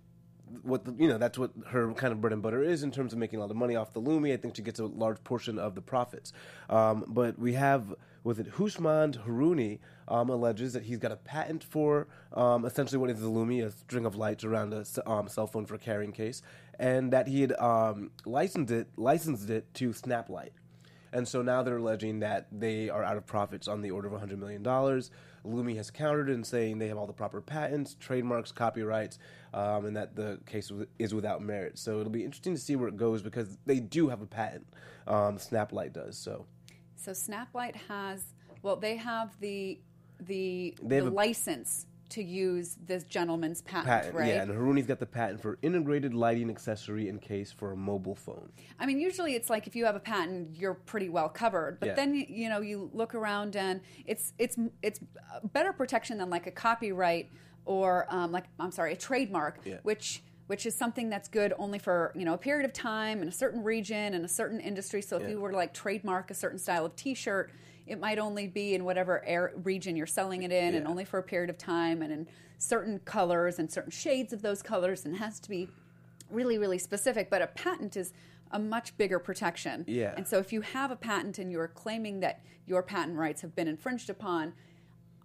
what 0.62 0.86
the, 0.86 0.94
you 1.00 1.08
know. 1.08 1.18
That's 1.18 1.38
what 1.40 1.52
her 1.70 1.92
kind 1.94 2.13
of 2.13 2.22
bread 2.22 2.34
and 2.34 2.42
butter 2.44 2.62
is 2.62 2.84
in 2.84 2.92
terms 2.92 3.12
of 3.12 3.18
making 3.20 3.40
a 3.40 3.42
lot 3.42 3.50
of 3.50 3.58
money 3.58 3.75
off 3.75 3.94
the 3.94 4.02
Lumee. 4.02 4.34
I 4.34 4.38
think 4.38 4.56
she 4.56 4.62
gets 4.62 4.80
a 4.80 4.86
large 4.86 5.24
portion 5.24 5.58
of 5.58 5.74
the 5.74 5.82
profits. 5.82 6.32
Um, 6.70 7.06
but 7.08 7.40
we 7.40 7.54
have 7.54 7.96
with 8.24 8.39
it 8.39 8.53
Hooshmand 8.53 9.25
Harooni 9.25 9.80
um, 10.08 10.30
alleges 10.30 10.74
that 10.74 10.84
he's 10.84 10.98
got 10.98 11.12
a 11.12 11.15
patent 11.15 11.63
for 11.63 12.08
um, 12.34 12.65
essentially 12.65 12.98
what 12.98 13.10
is 13.10 13.20
the 13.20 13.27
Lumee, 13.27 13.65
a 13.65 13.72
string 13.72 14.06
of 14.06 14.15
lights 14.15 14.44
around 14.44 14.74
a 14.74 14.86
um, 15.10 15.27
cell 15.27 15.48
phone 15.48 15.65
for 15.65 15.77
carrying 15.77 16.12
case, 16.12 16.42
and 16.80 17.12
that 17.12 17.27
he 17.27 17.42
had 17.42 17.53
um, 17.60 18.12
licensed 18.25 18.72
it 18.72 18.88
licensed 18.98 19.50
it 19.50 19.74
to 19.75 19.89
Snaplight. 19.89 20.51
And 21.13 21.27
so 21.27 21.44
now 21.44 21.62
they're 21.62 21.77
alleging 21.77 22.22
that 22.22 22.48
they 22.51 22.89
are 22.89 23.03
out 23.03 23.18
of 23.18 23.25
profits 23.27 23.68
on 23.68 23.82
the 23.82 23.92
order 23.92 24.08
of 24.08 24.20
$100 24.20 24.39
million. 24.39 24.63
Lumee 24.63 25.75
has 25.75 25.92
countered 25.92 26.27
in 26.27 26.44
saying 26.44 26.80
they 26.80 26.88
have 26.88 26.98
all 26.98 27.06
the 27.06 27.13
proper 27.13 27.39
patents, 27.39 27.96
trademarks, 28.00 28.51
copyrights, 28.51 29.20
um, 29.53 29.86
and 29.86 29.96
that 29.96 30.15
the 30.15 30.39
case 30.48 30.72
is 30.98 31.13
without 31.13 31.42
merit. 31.44 31.77
So 31.77 32.00
it'll 32.00 32.12
be 32.12 32.25
interesting 32.25 32.56
to 32.56 32.60
see 32.60 32.75
where 32.75 32.88
it 32.88 32.98
goes 32.98 33.22
because 33.22 33.60
they 33.68 33.80
do 33.80 34.10
have 34.10 34.22
a 34.22 34.25
patent. 34.25 34.65
Um, 35.06 35.38
Snaplight 35.38 35.94
does. 35.94 36.18
So 36.18 36.48
So 36.96 37.12
Snaplight 37.12 37.76
has 37.88 38.24
well, 38.62 38.76
they 38.76 38.96
have 38.98 39.40
the 39.40 39.80
the, 40.20 40.74
They 40.82 40.96
have 40.98 41.06
the 41.06 41.12
a- 41.12 41.14
license 41.14 41.88
to 42.10 42.24
use 42.24 42.78
this 42.86 43.04
gentleman's 43.04 43.62
patent, 43.64 43.88
patent, 43.88 44.16
right? 44.16 44.28
yeah. 44.28 44.44
And 44.44 44.52
Harooni's 44.52 44.86
got 44.86 45.00
the 45.00 45.06
patent 45.06 45.42
for 45.42 45.58
integrated 45.64 46.14
lighting 46.14 46.50
accessory 46.50 47.10
and 47.10 47.20
case 47.20 47.52
for 47.52 47.72
a 47.72 47.76
mobile 47.76 48.14
phone. 48.16 48.52
I 48.80 48.86
mean, 48.86 49.00
usually 49.00 49.34
it's 49.34 49.50
like 49.50 49.66
if 49.68 49.76
you 49.76 49.84
have 49.86 49.96
a 49.96 50.00
patent, 50.00 50.56
you're 50.56 50.76
pretty 50.76 51.10
well 51.10 51.28
covered. 51.28 51.80
But 51.80 51.88
Yeah. 51.88 51.94
then 51.96 52.14
you, 52.14 52.26
you 52.30 52.50
know 52.50 52.62
you 52.62 52.90
look 52.94 53.16
around 53.16 53.56
and 53.56 53.82
it's 54.06 54.34
it's 54.38 54.58
it's 54.84 55.00
better 55.52 55.74
protection 55.74 56.20
than 56.20 56.30
like 56.30 56.46
a 56.48 56.52
copyright 56.52 57.30
or 57.66 58.06
um, 58.10 58.32
like 58.32 58.46
I'm 58.60 58.72
sorry, 58.72 58.94
a 58.94 58.98
trademark, 58.98 59.60
Yeah. 59.66 59.78
which 59.84 60.22
which 60.48 60.66
is 60.66 60.76
something 60.76 61.10
that's 61.10 61.28
good 61.30 61.54
only 61.58 61.80
for 61.80 62.12
you 62.16 62.26
know 62.26 62.34
a 62.34 62.38
period 62.38 62.66
of 62.66 62.74
time 62.74 63.22
in 63.22 63.28
a 63.28 63.32
certain 63.32 63.64
region 63.64 64.14
and 64.14 64.26
a 64.26 64.28
certain 64.28 64.60
industry. 64.60 65.02
So 65.02 65.18
if 65.18 65.24
Yeah. 65.24 65.30
you 65.30 65.40
were 65.40 65.52
to 65.52 65.58
like 65.58 65.74
trademark 65.74 66.32
a 66.32 66.34
certain 66.34 66.60
style 66.60 66.86
of 66.86 66.96
T-shirt, 66.96 67.52
it 67.88 68.00
might 68.00 68.20
only 68.20 68.48
be 68.48 68.76
in 68.76 68.84
whatever 68.86 69.24
air, 69.26 69.52
region 69.64 69.96
you're 69.96 70.06
selling 70.06 70.44
it 70.44 70.52
in, 70.52 70.76
and 70.76 70.88
only 70.88 71.06
for 71.06 71.18
a 71.18 71.24
period 71.24 71.50
of 71.50 71.58
time, 71.58 72.02
and 72.02 72.12
in 72.12 72.28
certain 72.58 73.00
colors 73.00 73.60
and 73.60 73.72
certain 73.72 73.92
shades 73.92 74.32
of 74.32 74.42
those 74.42 74.62
colors, 74.62 75.06
and 75.06 75.16
it 75.16 75.18
has 75.18 75.40
to 75.42 75.50
be 75.50 75.68
really, 76.30 76.58
really 76.58 76.78
specific. 76.80 77.30
But 77.30 77.42
a 77.42 77.48
patent 77.48 77.98
is 77.98 78.14
a 78.52 78.60
much 78.60 78.96
bigger 78.98 79.20
protection. 79.20 79.84
Yeah. 79.88 80.14
And 80.16 80.28
so 80.28 80.38
if 80.40 80.54
you 80.54 80.62
have 80.62 80.92
a 80.92 80.96
patent 80.96 81.40
and 81.40 81.52
you're 81.52 81.68
claiming 81.68 82.20
that 82.22 82.42
your 82.66 82.84
patent 82.84 83.18
rights 83.18 83.42
have 83.42 83.56
been 83.56 83.68
infringed 83.68 84.10
upon, 84.10 84.54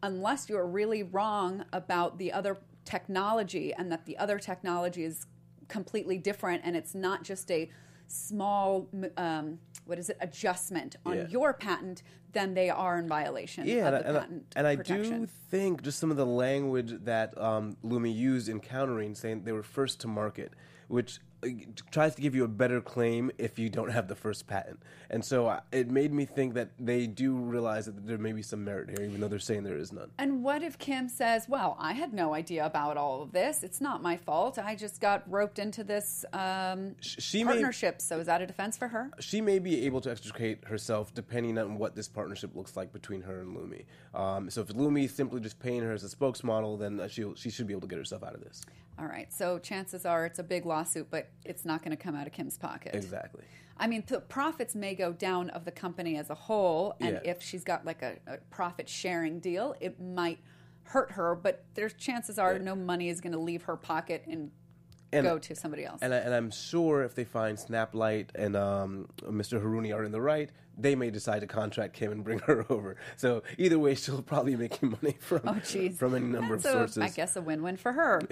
unless 0.03 0.49
you're 0.49 0.67
really 0.67 1.03
wrong 1.03 1.65
about 1.73 2.19
the 2.19 2.33
other 2.33 2.57
technology 2.89 3.73
and 3.75 3.93
that 3.93 4.07
the 4.07 4.17
other 4.17 4.39
technology 4.39 5.05
is 5.05 5.27
completely 5.69 6.17
different 6.17 6.63
and 6.65 6.75
it's 6.75 6.95
not 6.95 7.23
just 7.23 7.51
a 7.51 7.69
small 8.07 8.89
um, 9.19 9.59
what 9.85 9.99
is 9.99 10.09
it 10.09 10.17
adjustment 10.21 10.97
on 11.05 11.15
Yeah. 11.17 11.27
your 11.29 11.53
patent 11.53 12.03
then 12.33 12.55
they 12.55 12.71
are 12.71 12.99
in 12.99 13.07
violation 13.07 13.67
Yeah, 13.67 13.89
of 13.89 13.95
and, 14.07 14.17
I- 14.17 14.21
patent 14.21 14.53
and 14.57 14.67
I 14.67 14.75
do 14.77 15.27
think 15.51 15.83
just 15.83 15.99
some 15.99 16.11
of 16.11 16.17
the 16.17 16.25
language 16.27 16.93
that 17.05 17.37
um, 17.41 17.77
Lumee 17.85 18.15
used 18.15 18.49
in 18.49 18.61
countering, 18.61 19.15
saying 19.15 19.45
they 19.45 19.53
were 19.53 19.63
first 19.63 20.01
to 20.03 20.09
market, 20.09 20.53
which 20.89 21.21
uh, 21.45 21.49
tries 21.93 22.15
to 22.17 22.23
give 22.23 22.35
you 22.35 22.45
a 22.45 22.49
better 22.49 22.81
claim 22.81 23.31
if 23.39 23.59
you 23.59 23.69
don't 23.69 23.91
have 23.91 24.09
the 24.09 24.15
first 24.15 24.47
patent. 24.47 24.83
And 25.11 25.25
so 25.25 25.47
uh, 25.47 25.61
it 25.71 25.89
made 25.91 26.13
me 26.13 26.25
think 26.25 26.55
that 26.55 26.71
they 26.79 27.07
do 27.07 27.35
realize 27.37 27.87
that 27.87 28.07
there 28.07 28.19
may 28.19 28.33
be 28.33 28.43
some 28.43 28.65
merit 28.65 28.89
here, 28.91 29.07
even 29.07 29.21
though 29.21 29.29
they're 29.29 29.39
saying 29.39 29.63
there 29.63 29.77
is 29.79 29.93
none. 29.93 30.11
And 30.19 30.43
what 30.43 30.63
if 30.63 30.79
Kim 30.79 31.09
says, 31.09 31.49
"Well, 31.49 31.77
I 31.79 31.93
had 31.93 32.13
no 32.13 32.35
idea 32.35 32.67
about 32.67 32.97
all 32.97 33.23
of 33.23 33.33
this. 33.33 33.63
It's 33.63 33.81
not 33.81 34.03
my 34.03 34.17
fault. 34.17 34.59
I 34.59 34.75
just 34.75 35.01
got 35.01 35.23
roped 35.31 35.59
into 35.59 35.85
this 35.85 36.25
um, 36.33 36.97
Sh- 37.01 37.17
She 37.19 37.45
may, 37.45 37.53
partnership." 37.53 38.01
So 38.01 38.19
is 38.19 38.27
that 38.27 38.43
a 38.43 38.47
defense 38.47 38.77
for 38.77 38.89
her? 38.89 39.11
she 39.21 39.41
may 39.41 39.59
be 39.59 39.87
able 39.87 40.01
to 40.01 40.11
extricate 40.11 40.65
herself 40.65 41.15
depending 41.15 41.57
on 41.59 41.79
what 41.79 41.95
this 41.95 42.09
partnership 42.09 42.57
looks 42.57 42.77
like 42.77 42.93
between 42.93 43.23
her 43.23 43.41
and 43.41 43.57
Lumee. 43.57 43.85
Um, 44.15 44.51
so 44.51 44.63
if 44.63 44.69
Lumee 44.69 45.05
is 45.05 45.15
simply 45.15 45.41
just 45.41 45.61
paying 45.61 45.83
her 45.83 45.93
as 45.93 46.03
a 46.03 46.09
spokesmodel, 46.15 46.79
then 46.81 46.99
uh, 46.99 47.07
she 47.09 47.25
she 47.37 47.51
should 47.51 47.67
be 47.67 47.73
able 47.73 47.83
to 47.83 47.87
get 47.89 47.99
herself 47.99 48.25
out 48.25 48.35
of 48.35 48.41
this. 48.43 48.63
All 48.99 49.07
right. 49.07 49.33
So 49.33 49.59
chances 49.59 50.05
are 50.05 50.27
it's 50.27 50.39
a 50.39 50.43
big 50.43 50.67
lawsuit, 50.67 51.09
but 51.11 51.31
it's 51.45 51.65
not 51.65 51.83
going 51.83 51.97
to 51.97 52.03
come 52.03 52.17
out 52.17 52.27
of 52.27 52.33
Kim's 52.33 52.59
pocket. 52.59 52.95
Exactly. 52.95 53.45
I 53.77 53.87
mean, 53.87 54.03
the 54.09 54.21
profits 54.21 54.75
may 54.75 54.95
go 54.95 55.13
down 55.13 55.51
of 55.51 55.65
the 55.65 55.71
company 55.71 56.17
as 56.17 56.31
a 56.31 56.35
whole, 56.35 56.97
and 57.01 57.21
Yeah. 57.25 57.31
if 57.31 57.41
she's 57.43 57.63
got 57.63 57.85
like 57.85 58.03
a, 58.03 58.17
a 58.27 58.39
profit 58.51 58.89
sharing 58.89 59.39
deal, 59.39 59.77
it 59.81 60.01
might 60.01 60.41
hurt 60.83 61.13
her. 61.13 61.37
But 61.37 61.65
there's 61.75 61.95
chances 61.95 62.39
are 62.41 62.59
no 62.59 62.75
money 62.75 63.09
is 63.09 63.21
going 63.21 63.35
to 63.35 63.39
leave 63.39 63.63
her 63.65 63.77
pocket 63.77 64.25
and, 64.27 64.51
And- 65.13 65.25
go 65.27 65.39
to 65.39 65.55
somebody 65.55 65.85
else. 65.85 66.01
And, 66.03 66.13
I, 66.13 66.19
and 66.19 66.35
I'm 66.35 66.51
sure 66.51 67.03
if 67.03 67.15
they 67.15 67.25
find 67.25 67.57
Snaplight 67.57 68.27
and 68.35 68.55
um, 68.57 69.09
Mr. 69.23 69.63
Harooni 69.63 69.95
are 69.95 70.05
in 70.05 70.13
the 70.13 70.21
right, 70.21 70.51
they 70.81 70.95
may 70.95 71.11
decide 71.11 71.41
to 71.41 71.47
contract 71.47 71.95
Kim 71.95 72.13
and 72.13 72.23
bring 72.23 72.39
her 72.47 72.65
over. 72.69 72.97
So 73.17 73.43
either 73.57 73.79
way, 73.79 73.95
she'll 73.95 74.23
probably 74.23 74.53
be 74.53 74.59
making 74.59 74.91
money 75.03 75.17
from 75.19 75.41
Oh, 75.45 75.55
geez. 75.67 75.99
from 75.99 76.15
any 76.15 76.27
number 76.27 76.57
That's 76.57 76.67
of 76.67 76.71
a- 76.71 76.79
sources. 76.89 77.03
I 77.03 77.09
guess 77.09 77.37
a 77.37 77.41
win-win 77.41 77.77
for 77.77 77.93
her. 77.93 78.21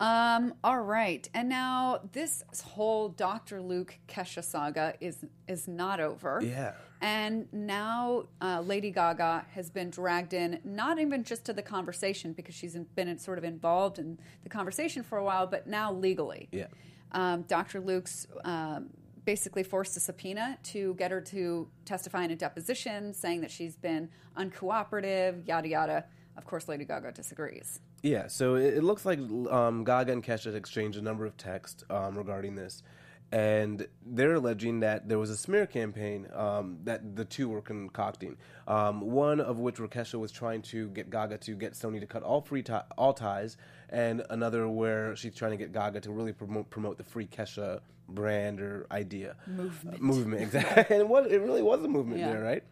Um, 0.00 0.54
all 0.62 0.80
right, 0.80 1.28
and 1.34 1.48
now 1.48 2.02
this 2.12 2.44
whole 2.62 3.08
Dr. 3.08 3.60
Luke 3.60 3.98
Kesha 4.06 4.44
saga 4.44 4.94
is 5.00 5.24
is 5.48 5.66
not 5.66 5.98
over. 5.98 6.40
Yeah. 6.40 6.74
And 7.00 7.46
now 7.52 8.24
uh, 8.40 8.60
Lady 8.60 8.90
Gaga 8.90 9.46
has 9.52 9.70
been 9.70 9.90
dragged 9.90 10.34
in, 10.34 10.58
not 10.64 10.98
even 10.98 11.22
just 11.22 11.44
to 11.44 11.52
the 11.52 11.62
conversation 11.62 12.32
because 12.32 12.54
she's 12.54 12.76
been 12.96 13.18
sort 13.18 13.38
of 13.38 13.44
involved 13.44 13.98
in 13.98 14.18
the 14.42 14.48
conversation 14.48 15.02
for 15.02 15.18
a 15.18 15.24
while, 15.24 15.46
but 15.46 15.66
now 15.66 15.92
legally. 15.92 16.48
Yeah. 16.50 16.66
Um, 17.12 17.42
Dr. 17.42 17.80
Luke's 17.80 18.26
um, 18.44 18.90
basically 19.24 19.62
forced 19.62 19.96
a 19.96 20.00
subpoena 20.00 20.58
to 20.64 20.94
get 20.94 21.10
her 21.10 21.20
to 21.20 21.68
testify 21.84 22.24
in 22.24 22.30
a 22.30 22.36
deposition, 22.36 23.12
saying 23.12 23.42
that 23.42 23.50
she's 23.50 23.76
been 23.76 24.08
uncooperative, 24.36 25.46
yada 25.46 25.68
yada. 25.68 26.04
Of 26.36 26.46
course, 26.46 26.68
Lady 26.68 26.84
Gaga 26.84 27.12
disagrees. 27.12 27.80
Yeah, 28.02 28.28
so 28.28 28.54
it, 28.54 28.74
it 28.74 28.84
looks 28.84 29.04
like 29.04 29.18
um, 29.50 29.84
Gaga 29.84 30.12
and 30.12 30.24
Kesha 30.24 30.54
exchanged 30.54 30.98
a 30.98 31.02
number 31.02 31.26
of 31.26 31.36
texts 31.36 31.84
um, 31.90 32.16
regarding 32.16 32.54
this, 32.54 32.82
and 33.30 33.86
they're 34.06 34.34
alleging 34.34 34.80
that 34.80 35.08
there 35.08 35.18
was 35.18 35.28
a 35.30 35.36
smear 35.36 35.66
campaign 35.66 36.26
um, 36.34 36.78
that 36.84 37.14
the 37.16 37.24
two 37.24 37.48
were 37.48 37.60
concocting. 37.60 38.36
Um, 38.66 39.00
one 39.02 39.40
of 39.40 39.58
which 39.58 39.76
Rakesha 39.76 40.18
was 40.18 40.32
trying 40.32 40.62
to 40.62 40.88
get 40.88 41.10
Gaga 41.10 41.38
to 41.38 41.54
get 41.54 41.72
Sony 41.74 42.00
to 42.00 42.06
cut 42.06 42.22
all 42.22 42.40
free 42.40 42.62
ti- 42.62 42.72
all 42.96 43.12
ties, 43.12 43.56
and 43.90 44.22
another 44.30 44.68
where 44.68 45.14
she's 45.16 45.34
trying 45.34 45.50
to 45.52 45.56
get 45.58 45.72
Gaga 45.72 46.00
to 46.00 46.10
really 46.10 46.32
promote 46.32 46.70
promote 46.70 46.96
the 46.98 47.04
free 47.04 47.26
Kesha 47.26 47.80
brand 48.08 48.60
or 48.60 48.86
idea 48.90 49.36
movement. 49.46 50.00
movement, 50.00 50.42
exactly. 50.42 50.96
and 51.00 51.10
what 51.10 51.30
it 51.30 51.40
really 51.40 51.62
was 51.62 51.84
a 51.84 51.88
movement 51.88 52.20
Yeah. 52.20 52.32
there, 52.32 52.42
right? 52.42 52.64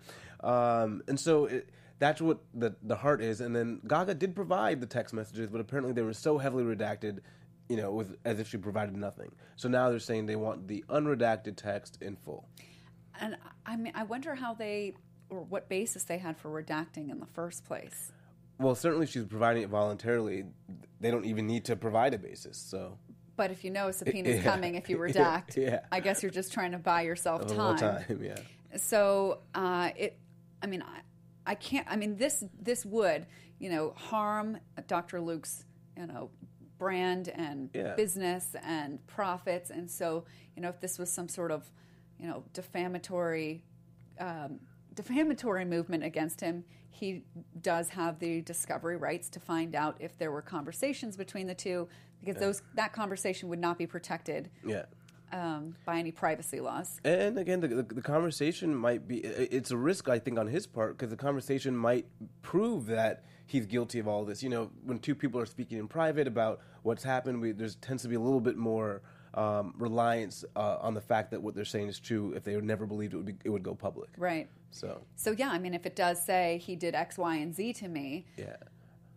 Um, 0.43 1.03
and 1.09 1.19
so 1.21 1.47
it, 1.47 1.69
that's 1.99 2.21
what 2.23 2.39
the 2.55 2.75
the 2.83 2.97
heart 2.97 3.21
is. 3.23 3.41
And 3.43 3.55
then 3.55 3.81
Gaga 3.87 4.15
did 4.15 4.35
provide 4.35 4.81
the 4.81 4.87
text 4.87 5.13
messages, 5.15 5.51
but 5.51 5.61
apparently 5.61 5.93
they 5.93 6.03
were 6.03 6.13
so 6.15 6.39
heavily 6.39 6.65
redacted, 6.65 7.19
you 7.69 7.77
know, 7.77 7.91
with 7.93 8.17
as 8.25 8.39
if 8.41 8.49
she 8.49 8.57
provided 8.59 8.97
nothing. 8.97 9.33
So 9.57 9.69
now 9.69 9.91
they're 9.91 9.99
saying 9.99 10.27
they 10.27 10.37
want 10.37 10.69
the 10.69 10.85
unredacted 10.89 11.57
text 11.57 11.99
in 12.01 12.17
full. 12.17 12.49
And 13.21 13.37
I 13.65 13.77
mean, 13.77 13.93
I 13.95 14.05
wonder 14.05 14.35
how 14.35 14.55
they 14.55 14.95
or 15.31 15.41
what 15.43 15.69
basis 15.69 16.05
they 16.05 16.19
had 16.19 16.37
for 16.37 16.51
redacting 16.51 17.11
in 17.11 17.19
the 17.19 17.27
first 17.27 17.65
place. 17.65 18.13
Well, 18.59 18.75
certainly 18.75 19.07
she's 19.07 19.25
providing 19.25 19.63
it 19.65 19.69
voluntarily. 19.69 20.45
They 21.01 21.11
don't 21.11 21.27
even 21.27 21.47
need 21.47 21.65
to 21.67 21.77
provide 21.77 22.15
a 22.15 22.19
basis. 22.19 22.57
So 22.57 22.99
But 23.37 23.51
if 23.51 23.65
you 23.65 23.71
know 23.71 23.89
a 23.89 23.93
subpoena's 23.93 24.37
Yeah. 24.37 24.43
coming, 24.43 24.77
if 24.77 24.89
you 24.89 24.97
redact, 24.99 25.57
Yeah. 25.57 25.81
I 25.91 26.01
guess 26.01 26.23
you're 26.23 26.31
just 26.31 26.53
trying 26.53 26.73
to 26.73 26.79
buy 26.79 27.03
yourself 27.03 27.47
time. 27.49 27.77
time, 27.77 28.21
yeah. 28.23 28.37
So 28.77 29.41
uh, 29.55 29.91
it, 29.97 30.19
I 30.63 30.67
mean, 30.67 30.83
I, 30.83 31.01
I 31.51 31.55
can't. 31.55 31.87
I 31.91 31.97
mean, 31.97 32.17
this 32.17 32.45
this 32.61 32.85
would 32.87 33.27
you 33.59 33.71
know 33.71 33.93
harm 33.97 34.59
Dr. 34.87 35.21
Luke's 35.21 35.65
you 35.97 36.07
know 36.07 36.31
brand 36.79 37.29
and 37.29 37.71
Yeah. 37.75 37.95
business 37.95 38.55
and 38.63 39.05
profits, 39.07 39.71
and 39.71 39.91
so 39.91 40.25
you 40.55 40.63
know 40.63 40.69
if 40.69 40.81
this 40.81 40.99
was 40.99 41.11
some 41.11 41.29
sort 41.29 41.51
of 41.51 41.71
you 42.19 42.27
know 42.27 42.45
defamatory. 42.53 43.63
Um, 44.19 44.61
defamatory 44.95 45.67
movement 45.67 46.03
against 46.03 46.41
him, 46.41 46.65
he 46.89 47.23
does 47.61 47.91
have 47.91 48.19
the 48.19 48.41
discovery 48.41 48.97
rights 48.97 49.29
to 49.29 49.39
find 49.39 49.75
out 49.75 49.95
if 50.01 50.17
there 50.17 50.31
were 50.33 50.41
conversations 50.41 51.19
between 51.19 51.47
the 51.47 51.55
two, 51.55 51.87
because 52.21 52.37
those 52.37 52.63
that 52.77 52.95
conversation 52.95 53.51
would 53.51 53.59
not 53.59 53.77
be 53.77 53.87
protected 53.87 54.49
Yeah. 54.65 54.87
um, 55.33 55.77
by 55.85 55.99
any 55.99 56.13
privacy 56.13 56.61
laws. 56.61 56.99
And 57.05 57.39
again, 57.39 57.61
the, 57.61 57.69
the, 57.69 57.83
the 57.83 58.01
conversation 58.01 58.75
might 58.75 59.07
be, 59.07 59.19
it's 59.19 59.71
a 59.71 59.77
risk, 59.77 60.09
I 60.09 60.19
think, 60.19 60.39
on 60.39 60.47
his 60.47 60.67
part, 60.67 60.97
because 60.97 61.11
the 61.11 61.17
conversation 61.19 61.77
might 61.77 62.07
prove 62.41 62.87
that 62.87 63.23
he's 63.47 63.67
guilty 63.67 63.99
of 63.99 64.09
all 64.09 64.25
this. 64.25 64.43
You 64.43 64.51
know, 64.51 64.71
when 64.85 64.99
two 64.99 65.15
people 65.15 65.41
are 65.41 65.47
speaking 65.47 65.79
in 65.79 65.89
private 65.89 66.27
about 66.27 66.61
what's 66.83 67.03
happened, 67.03 67.41
we, 67.41 67.53
there 67.53 67.69
tends 67.81 68.03
to 68.03 68.09
be 68.09 68.17
a 68.17 68.21
little 68.21 68.41
bit 68.41 68.57
more 68.57 69.03
um, 69.35 69.75
reliance 69.79 70.45
uh, 70.57 70.79
on 70.81 70.95
the 70.95 71.01
fact 71.01 71.31
that 71.31 71.43
what 71.43 71.55
they're 71.55 71.65
saying 71.65 71.89
is 71.89 72.01
true 72.01 72.33
if 72.35 72.43
they 72.45 72.57
never 72.61 72.87
believed 72.87 73.15
it 73.15 73.17
would, 73.19 73.27
be, 73.27 73.37
it 73.45 73.51
would 73.51 73.63
go 73.63 73.75
public. 73.75 74.11
Right. 74.17 74.49
So, 74.71 75.03
So 75.15 75.31
yeah, 75.31 75.51
I 75.51 75.59
mean, 75.59 75.75
if 75.75 75.87
it 75.87 75.97
does 75.97 76.25
say 76.25 76.61
he 76.65 76.77
did 76.77 76.95
X, 76.95 77.17
Y, 77.19 77.37
and 77.37 77.55
Z 77.55 77.75
to 77.75 77.89
me, 77.89 78.27
yeah. 78.37 78.57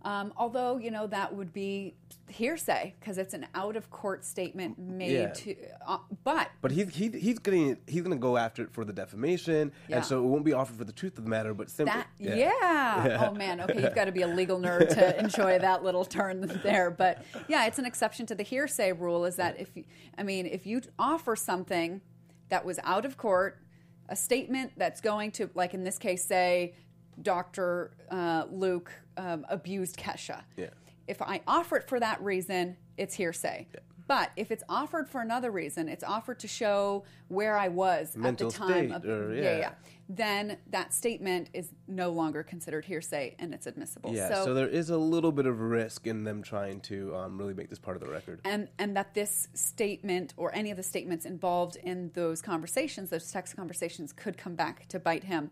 Um, 0.04 0.34
although 0.38 0.78
you 0.78 0.92
know 0.92 1.08
that 1.08 1.36
would 1.36 1.52
be 1.54 1.96
hearsay 2.30 2.94
because 3.00 3.18
it's 3.18 3.34
an 3.34 3.48
out 3.56 3.76
of 3.76 3.90
court 3.90 4.24
statement 4.24 4.78
made 4.78 5.12
Yeah. 5.12 5.28
to, 5.34 5.56
uh, 5.88 5.98
but 6.24 6.50
But 6.62 6.72
he's 6.72 6.94
he, 6.96 7.10
he's 7.10 7.40
getting 7.40 7.78
he's 7.88 8.02
going 8.02 8.16
to 8.16 8.22
go 8.22 8.38
after 8.38 8.64
it 8.64 8.72
for 8.72 8.86
the 8.86 8.94
defamation, 8.94 9.72
Yeah. 9.88 9.98
and 9.98 10.06
so 10.06 10.20
it 10.24 10.28
won't 10.28 10.46
be 10.46 10.54
offered 10.54 10.78
for 10.78 10.84
the 10.86 10.94
truth 10.94 11.18
of 11.18 11.24
the 11.24 11.30
matter, 11.30 11.54
but 11.54 11.70
simply 11.70 11.94
that 11.96 12.08
yeah. 12.20 13.18
Oh 13.30 13.34
man, 13.34 13.60
okay, 13.62 13.82
you've 13.82 13.96
got 14.02 14.06
to 14.06 14.12
be 14.12 14.22
a 14.22 14.28
legal 14.28 14.60
nerd 14.60 14.90
to 14.90 15.20
enjoy 15.20 15.60
that 15.60 15.84
little 15.84 16.06
turn 16.06 16.42
there. 16.64 16.90
But 16.92 17.24
yeah, 17.48 17.66
it's 17.66 17.80
an 17.80 17.86
exception 17.86 18.26
to 18.28 18.36
the 18.36 18.44
hearsay 18.44 18.92
rule. 18.94 19.26
Is 19.26 19.36
that 19.38 19.60
if 19.60 19.76
you, 19.76 19.84
I 20.18 20.24
mean, 20.24 20.46
if 20.46 20.66
you 20.66 20.82
offer 20.98 21.36
something 21.36 22.02
that 22.50 22.64
was 22.64 22.80
out 22.84 23.06
of 23.06 23.18
court, 23.18 23.60
a 24.08 24.16
statement 24.16 24.72
that's 24.78 25.02
going 25.02 25.32
to, 25.34 25.50
like 25.56 25.74
in 25.74 25.84
this 25.84 25.98
case, 25.98 26.24
say 26.26 26.74
Dr. 27.22 27.92
Uh, 28.10 28.46
Luke 28.50 28.92
um, 29.18 29.46
abused 29.50 29.98
Kesha. 29.98 30.44
Yeah. 30.58 30.70
If 31.08 31.22
I 31.22 31.42
offer 31.48 31.78
it 31.78 31.88
for 31.88 32.00
that 32.00 32.22
reason, 32.22 32.78
it's 32.98 33.16
hearsay. 33.16 33.68
But 34.10 34.32
if 34.36 34.50
it's 34.50 34.64
offered 34.68 35.08
for 35.08 35.22
another 35.22 35.52
reason, 35.52 35.88
it's 35.88 36.04
offered 36.04 36.40
to 36.40 36.48
show 36.48 37.04
where 37.28 37.56
I 37.56 37.68
was 37.68 38.18
Mental 38.18 38.48
at 38.48 38.54
the 38.54 38.58
time 38.58 38.72
state 38.72 38.92
of 38.92 39.06
or- 39.06 39.36
yeah, 39.36 39.42
yeah. 39.44 39.58
yeah. 39.60 39.72
Then 40.10 40.58
that 40.72 40.96
statement 40.96 41.52
is 41.54 41.70
no 41.88 42.10
longer 42.10 42.42
considered 42.42 42.86
hearsay 42.86 43.36
and 43.38 43.54
it's 43.54 43.68
admissible. 43.68 44.12
Yeah, 44.12 44.44
so, 44.44 44.56
there 44.56 44.68
is 44.68 44.90
a 44.90 44.98
little 44.98 45.32
bit 45.32 45.46
of 45.46 45.60
risk 45.60 46.08
in 46.08 46.24
them 46.24 46.42
trying 46.42 46.82
to 46.82 47.16
um, 47.16 47.38
really 47.38 47.54
make 47.54 47.70
this 47.70 47.78
part 47.78 47.98
of 47.98 48.02
the 48.02 48.10
record. 48.10 48.42
and 48.44 48.68
and 48.80 48.98
that 48.98 49.14
this 49.14 49.48
statement 49.54 50.34
or 50.38 50.56
any 50.56 50.72
of 50.72 50.78
the 50.78 50.82
statements 50.82 51.28
involved 51.28 51.76
in 51.76 52.10
those 52.16 52.42
conversations, 52.42 53.12
those 53.12 53.32
text 53.32 53.56
conversations, 53.56 54.12
could 54.12 54.40
come 54.40 54.56
back 54.56 54.88
to 54.88 54.98
bite 54.98 55.26
him 55.26 55.52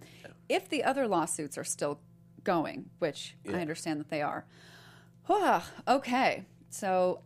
if 0.49 0.67
the 0.67 0.83
other 0.83 1.07
lawsuits 1.07 1.59
are 1.59 1.63
still 1.63 1.99
going, 2.43 2.89
which 2.97 3.35
I 3.47 3.59
understand 3.59 3.99
that 3.99 4.09
they 4.09 4.23
are. 4.23 4.47
Okay, 5.87 6.45
so. 6.71 7.21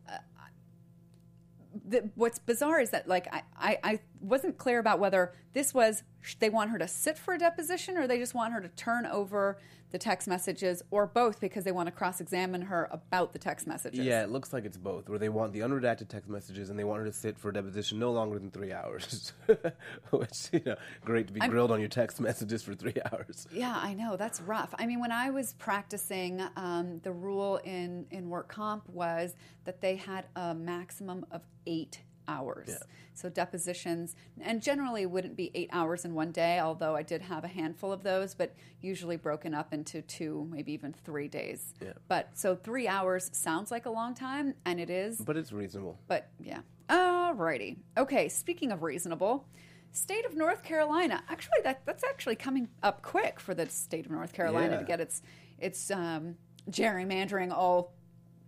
The, 1.91 2.09
what's 2.15 2.39
bizarre 2.39 2.79
is 2.79 2.89
that 2.91 3.07
like 3.07 3.27
I, 3.33 3.43
I, 3.57 3.77
I 3.83 3.99
wasn't 4.21 4.57
clear 4.57 4.79
about 4.79 4.99
whether 4.99 5.33
this 5.53 5.73
was 5.73 6.03
they 6.39 6.49
want 6.49 6.69
her 6.69 6.77
to 6.77 6.87
sit 6.87 7.17
for 7.17 7.33
a 7.33 7.37
deposition 7.37 7.97
or 7.97 8.07
they 8.07 8.19
just 8.19 8.35
want 8.35 8.53
her 8.53 8.61
to 8.61 8.67
turn 8.69 9.05
over 9.05 9.57
the 9.91 9.97
text 9.97 10.27
messages 10.27 10.81
or 10.89 11.05
both 11.05 11.39
because 11.39 11.63
they 11.63 11.71
want 11.71 11.87
to 11.87 11.91
cross-examine 11.91 12.61
her 12.61 12.87
about 12.91 13.33
the 13.33 13.39
text 13.39 13.67
messages 13.67 14.05
Yeah, 14.05 14.23
it 14.23 14.29
looks 14.29 14.53
like 14.53 14.65
it's 14.65 14.77
both, 14.77 15.09
where 15.09 15.19
they 15.19 15.29
want 15.29 15.51
the 15.51 15.59
unredacted 15.59 16.07
text 16.07 16.29
messages 16.29 16.69
and 16.69 16.79
they 16.79 16.83
want 16.83 16.99
her 16.99 17.05
to 17.05 17.13
sit 17.13 17.37
for 17.37 17.49
a 17.49 17.53
deposition 17.53 17.99
no 17.99 18.11
longer 18.11 18.39
than 18.39 18.51
three 18.51 18.71
hours. 18.71 19.33
Which, 20.11 20.49
you 20.53 20.61
know, 20.65 20.75
great 21.03 21.27
to 21.27 21.33
be 21.33 21.41
grilled 21.41 21.71
on 21.71 21.79
your 21.79 21.89
text 21.89 22.21
messages 22.21 22.63
for 22.63 22.73
three 22.73 22.95
hours. 23.11 23.47
Yeah, 23.51 23.77
I 23.81 23.93
know 23.93 24.15
that's 24.15 24.41
rough. 24.41 24.73
I 24.77 24.85
mean, 24.85 24.99
when 24.99 25.11
I 25.11 25.29
was 25.29 25.53
practicing, 25.53 26.41
um, 26.55 26.99
the 27.03 27.11
rule 27.11 27.57
in 27.63 28.05
in 28.11 28.29
work 28.29 28.47
comp 28.47 28.87
was 28.89 29.35
that 29.65 29.81
they 29.81 29.97
had 29.97 30.25
a 30.35 30.53
maximum 30.53 31.25
of 31.31 31.41
eight 31.65 31.99
hours. 32.31 32.69
So 33.13 33.29
depositions, 33.29 34.15
and 34.39 34.61
generally 34.61 35.05
wouldn't 35.05 35.35
be 35.35 35.51
eight 35.53 35.69
hours 35.71 36.05
in 36.05 36.13
one 36.15 36.31
day. 36.31 36.59
Although 36.59 36.95
I 36.95 37.03
did 37.03 37.21
have 37.21 37.43
a 37.43 37.47
handful 37.47 37.91
of 37.91 38.03
those, 38.03 38.33
but 38.33 38.55
usually 38.81 39.17
broken 39.17 39.53
up 39.53 39.73
into 39.73 40.01
two, 40.01 40.47
maybe 40.49 40.71
even 40.73 40.93
three 40.93 41.27
days. 41.27 41.73
Yeah. 41.81 41.93
But 42.07 42.29
so 42.33 42.55
three 42.55 42.87
hours 42.87 43.29
sounds 43.33 43.69
like 43.69 43.85
a 43.85 43.89
long 43.91 44.13
time, 44.15 44.55
and 44.65 44.79
it 44.79 44.89
is. 44.89 45.17
But 45.19 45.37
it's 45.37 45.51
reasonable. 45.51 45.99
But 46.07 46.29
yeah. 46.39 46.61
Alrighty. 46.89 47.77
Okay, 47.97 48.27
speaking 48.29 48.71
of 48.71 48.81
reasonable, 48.83 49.45
state 49.91 50.25
of 50.25 50.35
North 50.35 50.63
Carolina. 50.63 51.21
Actually 51.29 51.59
that 51.63 51.81
that's 51.85 52.03
actually 52.03 52.35
coming 52.37 52.69
up 52.81 53.01
quick 53.01 53.39
for 53.39 53.53
the 53.53 53.67
state 53.69 54.05
of 54.05 54.11
North 54.11 54.33
Carolina 54.33 54.73
Yeah. 54.73 54.79
to 54.79 54.85
get 54.85 54.99
its 55.01 55.21
its 55.59 55.91
um, 55.91 56.35
gerrymandering 56.69 57.51
all 57.51 57.93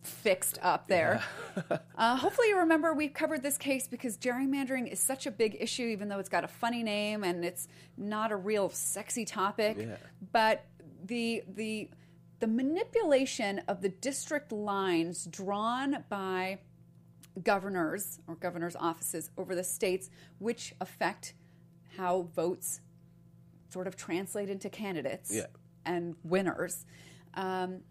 fixed 0.04 0.60
up 0.62 0.88
there. 0.88 1.24
uh, 1.98 2.16
hopefully 2.18 2.50
you 2.50 2.58
remember 2.60 2.94
we've 2.94 3.14
covered 3.14 3.42
this 3.42 3.58
case 3.58 3.88
because 3.88 4.18
gerrymandering 4.18 4.92
is 4.92 5.00
such 5.00 5.26
a 5.26 5.32
big 5.32 5.58
issue 5.60 5.84
even 5.88 6.10
though 6.10 6.20
it's 6.20 6.30
got 6.30 6.44
a 6.44 6.48
funny 6.48 6.84
name 6.84 7.24
and 7.24 7.44
it's 7.46 7.68
not 7.98 8.32
a 8.32 8.36
real 8.36 8.70
sexy 8.70 9.26
topic. 9.26 9.78
Yeah. 9.80 9.96
But 10.32 10.66
the 11.06 11.44
the 11.48 11.90
the 12.40 12.48
manipulation 12.48 13.60
of 13.68 13.82
the 13.82 13.90
district 13.90 14.52
lines 14.52 15.26
drawn 15.26 16.04
by 16.10 16.60
governors 17.42 18.20
or 18.28 18.36
governors' 18.36 18.76
offices 18.80 19.30
over 19.38 19.56
the 19.56 19.64
states, 19.64 20.10
which 20.40 20.74
affect 20.82 21.34
how 21.98 22.24
votes 22.36 22.82
sort 23.70 23.88
of 23.88 23.96
translate 23.96 24.50
into 24.50 24.70
candidates 24.70 25.32
Yeah. 25.34 25.46
and 25.86 26.16
winners. 26.24 26.86
Um, 27.34 27.82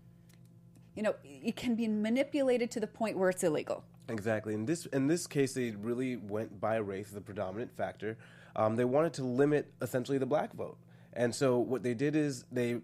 you 0.95 1.03
know, 1.03 1.15
it 1.25 1.57
can 1.57 1.75
be 1.75 1.89
manipulated 1.89 2.71
to 2.73 2.81
the 2.81 2.87
point 2.87 3.17
where 3.19 3.31
it's 3.31 3.43
illegal. 3.43 3.85
Exactly. 4.09 4.55
In 4.55 4.67
this 4.67 4.87
in 4.87 5.07
this 5.07 5.27
case, 5.27 5.55
they 5.55 5.71
really 5.71 6.17
went 6.17 6.61
by 6.61 6.77
race 6.77 7.09
as 7.09 7.15
the 7.15 7.21
predominant 7.21 7.77
factor. 7.77 8.19
Um, 8.57 8.77
they 8.77 8.85
wanted 8.85 9.15
to 9.15 9.25
limit 9.25 9.73
essentially 9.81 10.19
the 10.19 10.27
black 10.27 10.53
vote, 10.55 10.77
and 11.13 11.35
so 11.35 11.59
what 11.59 11.83
they 11.83 11.95
did 11.95 12.17
is 12.17 12.45
they 12.53 12.81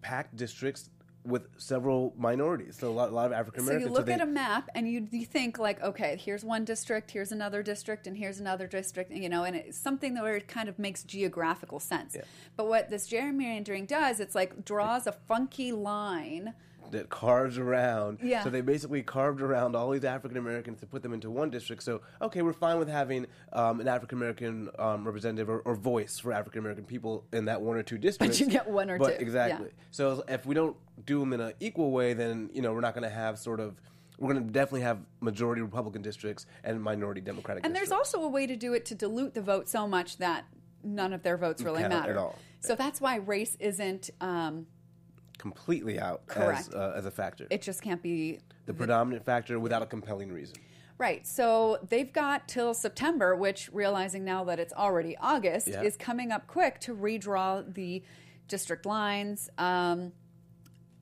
packed 0.00 0.36
districts 0.36 0.90
with 1.24 1.46
several 1.56 2.12
minorities. 2.16 2.76
So 2.78 2.88
a 2.88 2.92
lot, 2.92 3.10
a 3.10 3.14
lot 3.14 3.26
of 3.26 3.32
African 3.32 3.62
Americans. 3.62 3.84
So 3.84 3.90
you 3.90 3.94
look 3.94 4.06
they, 4.06 4.14
at 4.14 4.20
a 4.20 4.26
map 4.26 4.68
and 4.74 4.88
you, 4.88 5.06
you 5.10 5.24
think 5.24 5.58
like, 5.58 5.80
okay, 5.82 6.20
here's 6.22 6.44
one 6.44 6.64
district, 6.64 7.10
here's 7.10 7.32
another 7.32 7.62
district, 7.62 8.06
and 8.06 8.16
here's 8.16 8.40
another 8.40 8.66
district, 8.66 9.12
you 9.12 9.28
know, 9.28 9.44
and 9.44 9.54
it's 9.54 9.78
something 9.78 10.14
that 10.14 10.22
where 10.22 10.36
it 10.36 10.48
kind 10.48 10.68
of 10.68 10.78
makes 10.78 11.04
geographical 11.04 11.78
sense. 11.78 12.16
But 12.56 12.66
what 12.66 12.90
this 12.90 13.08
gerrymandering 13.08 13.86
does, 13.86 14.20
it's 14.20 14.34
like 14.34 14.64
draws 14.64 15.06
a 15.06 15.12
funky 15.12 15.72
line. 15.72 16.54
That 16.90 17.08
carves 17.08 17.56
around. 17.58 18.18
Yeah. 18.22 18.44
So 18.44 18.50
they 18.50 18.60
basically 18.60 19.02
carved 19.02 19.40
around 19.40 19.74
all 19.74 19.90
these 19.90 20.04
African 20.04 20.36
Americans 20.36 20.80
to 20.80 20.86
put 20.86 21.02
them 21.02 21.12
into 21.14 21.30
one 21.30 21.48
district. 21.50 21.82
So 21.82 22.00
okay, 22.20 22.42
we're 22.42 22.52
fine 22.52 22.78
with 22.78 22.88
having 22.88 23.26
um, 23.52 23.80
an 23.80 23.88
African 23.88 24.18
American 24.18 24.68
um, 24.78 25.04
representative 25.04 25.48
or, 25.48 25.60
or 25.60 25.74
voice 25.74 26.18
for 26.18 26.32
African 26.32 26.58
American 26.58 26.84
people 26.84 27.24
in 27.32 27.46
that 27.46 27.60
one 27.60 27.76
or 27.76 27.82
two 27.82 27.98
districts. 27.98 28.38
But 28.38 28.46
you 28.46 28.52
get 28.52 28.68
one 28.68 28.90
or 28.90 28.98
But 28.98 29.18
two, 29.18 29.22
Exactly. 29.24 29.68
yeah. 29.68 29.84
So 29.90 30.24
if 30.28 30.44
we 30.44 30.54
don't 30.54 30.76
do 31.06 31.20
them 31.20 31.32
in 31.32 31.40
an 31.40 31.52
equal 31.60 31.90
way, 31.92 32.12
then 32.12 32.50
you 32.52 32.60
know 32.62 32.72
we're 32.72 32.80
not 32.80 32.94
going 32.94 33.04
to 33.08 33.14
have 33.14 33.38
sort 33.38 33.60
of. 33.60 33.80
We're 34.18 34.32
going 34.34 34.46
to 34.46 34.52
definitely 34.52 34.82
have 34.82 34.98
majority 35.20 35.62
Republican 35.62 36.02
districts 36.02 36.46
and 36.62 36.80
minority 36.80 37.20
Democratic. 37.20 37.64
And 37.66 37.74
there's 37.74 37.90
also 37.90 38.22
a 38.22 38.28
way 38.28 38.46
to 38.46 38.54
do 38.54 38.72
it 38.74 38.84
to 38.86 38.94
dilute 38.94 39.34
the 39.34 39.40
vote 39.42 39.68
so 39.68 39.88
much 39.88 40.18
that 40.18 40.44
none 40.84 41.12
of 41.12 41.22
their 41.24 41.36
votes 41.36 41.62
really 41.62 41.82
Cannot 41.82 42.02
at 42.02 42.08
matter. 42.08 42.18
all. 42.20 42.38
So 42.60 42.76
that's 42.76 43.00
why 43.00 43.16
race 43.16 43.56
isn't. 43.58 44.10
Um, 44.20 44.66
completely 45.52 45.98
out 45.98 46.22
as, 46.36 46.68
uh, 46.70 46.94
as 46.96 47.04
a 47.04 47.10
factor. 47.10 47.48
it 47.50 47.60
just 47.60 47.82
can't 47.82 48.00
be 48.00 48.38
the 48.66 48.72
predominant 48.72 49.24
factor 49.26 49.58
without 49.58 49.82
a 49.82 49.86
compelling 49.86 50.30
reason. 50.30 50.54
Right. 50.98 51.26
So 51.26 51.78
they've 51.88 52.12
got 52.12 52.46
till 52.46 52.74
September, 52.74 53.34
which 53.34 53.68
realizing 53.72 54.24
now 54.24 54.44
that 54.44 54.60
it's 54.60 54.72
already 54.72 55.16
August, 55.16 55.66
Yeah. 55.66 55.82
is 55.82 55.96
coming 55.96 56.30
up 56.30 56.46
quick 56.46 56.78
to 56.80 56.94
redraw 56.94 57.74
the 57.74 58.04
district 58.46 58.86
lines. 58.86 59.50
Um, 59.58 60.12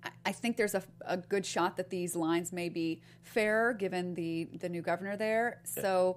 I- 0.03 0.11
I 0.24 0.33
think 0.33 0.57
there's 0.57 0.74
a, 0.74 0.83
a 1.05 1.18
good 1.18 1.44
shot 1.44 1.76
that 1.76 1.90
these 1.90 2.16
lines 2.16 2.50
may 2.50 2.70
be 2.70 3.03
fair 3.22 3.74
given 3.74 4.14
the, 4.14 4.48
the 4.59 4.70
new 4.70 4.81
governor 4.81 5.18
there. 5.18 5.61
So 5.64 6.16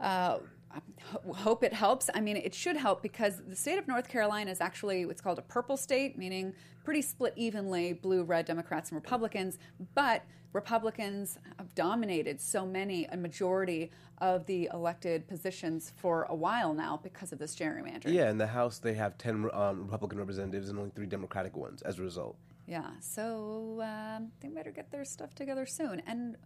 uh, 0.00 0.38
ho- 0.72 1.32
hope 1.32 1.62
it 1.62 1.72
helps. 1.72 2.10
I 2.14 2.20
mean, 2.20 2.36
it 2.36 2.54
should 2.54 2.76
help 2.76 3.02
because 3.02 3.40
the 3.46 3.56
state 3.56 3.78
of 3.78 3.88
North 3.88 4.08
Carolina 4.08 4.50
is 4.50 4.60
actually 4.60 5.06
what's 5.06 5.20
called 5.20 5.38
a 5.38 5.42
purple 5.42 5.76
state, 5.76 6.16
meaning 6.18 6.54
pretty 6.84 7.02
split 7.02 7.34
evenly 7.36 7.92
blue, 7.92 8.22
red, 8.22 8.46
Democrats, 8.46 8.90
and 8.90 8.96
Republicans. 8.96 9.58
But 9.94 10.24
Republicans 10.52 11.38
have 11.58 11.74
dominated 11.74 12.40
so 12.40 12.66
many, 12.66 13.06
a 13.06 13.16
majority 13.16 13.90
of 14.18 14.46
the 14.46 14.68
elected 14.72 15.26
positions 15.28 15.92
for 15.96 16.24
a 16.24 16.34
while 16.34 16.74
now 16.74 17.00
because 17.02 17.32
of 17.32 17.38
this 17.38 17.54
gerrymandering. 17.54 18.12
Yeah, 18.12 18.30
in 18.30 18.38
the 18.38 18.48
House 18.48 18.78
they 18.78 18.94
have 18.94 19.16
ten 19.16 19.48
um, 19.52 19.84
Republican 19.84 20.18
representatives 20.18 20.68
and 20.68 20.78
only 20.78 20.90
three 20.90 21.06
Democratic 21.06 21.56
ones 21.56 21.82
as 21.82 21.98
a 21.98 22.02
result. 22.02 22.36
Yeah, 22.66 22.90
so 23.00 23.82
um, 23.82 24.30
they 24.40 24.48
better 24.48 24.70
get 24.70 24.92
their 24.92 25.04
stuff 25.04 25.34
together 25.34 25.66
soon. 25.66 26.02
And 26.06 26.36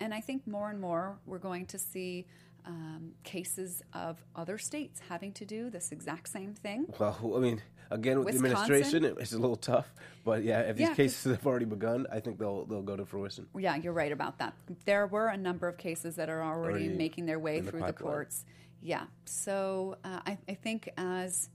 and 0.00 0.14
I 0.14 0.20
think 0.20 0.46
more 0.46 0.70
and 0.70 0.80
more 0.80 1.18
we're 1.26 1.38
going 1.38 1.66
to 1.66 1.78
see 1.78 2.26
um, 2.68 3.12
cases 3.24 3.82
of 3.92 4.22
other 4.36 4.58
states 4.58 5.00
having 5.08 5.32
to 5.32 5.44
do 5.44 5.70
this 5.70 5.90
exact 5.90 6.28
same 6.28 6.54
thing. 6.54 6.86
Well, 7.00 7.32
I 7.36 7.40
mean, 7.40 7.62
again 7.90 8.18
with 8.18 8.26
Wisconsin? 8.34 8.42
the 8.42 8.58
administration, 8.58 9.16
it's 9.20 9.32
a 9.32 9.38
little 9.38 9.56
tough. 9.56 9.92
But 10.24 10.44
yeah, 10.44 10.60
if 10.60 10.76
these 10.76 10.88
Yeah, 10.88 10.94
cases 10.94 11.32
have 11.32 11.46
already 11.46 11.64
begun, 11.64 12.06
I 12.12 12.20
think 12.20 12.38
they'll 12.38 12.66
they'll 12.66 12.82
go 12.82 12.94
to 12.96 13.06
fruition. 13.06 13.46
Yeah, 13.58 13.76
you're 13.76 13.94
right 13.94 14.12
about 14.12 14.38
that. 14.38 14.52
There 14.84 15.06
were 15.06 15.28
a 15.28 15.36
number 15.36 15.66
of 15.66 15.78
cases 15.78 16.16
that 16.16 16.28
are 16.28 16.42
already, 16.42 16.84
Already 16.84 16.88
making 16.90 17.26
their 17.26 17.38
way 17.38 17.58
in 17.58 17.64
the 17.64 17.70
through 17.70 17.80
the, 17.86 17.92
courts. 17.94 18.44
Yeah, 18.82 19.04
so 19.24 19.96
uh, 20.04 20.20
I, 20.26 20.38
I 20.48 20.54
think 20.54 20.90
as 20.98 21.48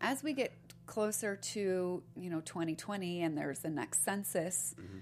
as 0.00 0.22
we 0.22 0.32
get 0.32 0.52
closer 0.86 1.36
to 1.36 2.02
you 2.16 2.30
know 2.30 2.40
2020 2.40 3.22
and 3.22 3.36
there's 3.36 3.58
the 3.60 3.70
next 3.70 4.04
census, 4.04 4.74
Mm-hmm. 4.80 4.98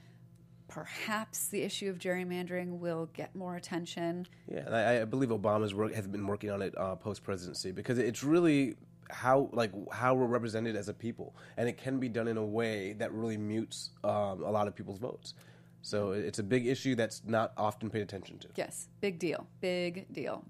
Perhaps 0.73 1.49
the 1.49 1.63
issue 1.63 1.91
of 1.91 1.99
gerrymandering 1.99 2.79
will 2.79 3.07
get 3.13 3.35
more 3.37 3.57
attention. 3.57 4.27
Yeah, 4.51 4.69
I, 4.71 5.03
I 5.03 5.05
believe 5.05 5.29
Obama's 5.29 5.75
work 5.75 5.93
has 5.95 6.07
been 6.07 6.27
working 6.27 6.51
on 6.51 6.63
it 6.63 6.75
uh, 6.79 6.97
post 6.97 7.23
presidency 7.23 7.73
because 7.73 7.99
it's 7.99 8.23
really 8.23 8.77
how 9.11 9.51
like 9.53 9.71
how 9.93 10.15
we're 10.15 10.27
represented 10.27 10.75
as 10.75 10.89
a 10.89 10.95
people, 10.95 11.37
and 11.59 11.69
it 11.69 11.77
can 11.77 11.99
be 11.99 12.09
done 12.09 12.27
in 12.27 12.39
a 12.39 12.45
way 12.45 12.95
that 12.95 13.13
really 13.13 13.37
mutes 13.37 13.91
um, 14.03 14.43
a 14.43 14.51
lot 14.51 14.67
of 14.67 14.75
people's 14.75 14.99
votes. 14.99 15.35
So 15.83 16.13
it's 16.13 16.39
a 16.39 16.45
big 16.45 16.67
issue 16.67 16.95
that's 16.95 17.23
not 17.27 17.53
often 17.57 17.91
paid 17.91 18.03
attention 18.03 18.39
to. 18.39 18.49
Yes, 18.57 18.89
big 19.01 19.19
deal. 19.19 19.47
Big 19.61 20.07
deal. 20.13 20.45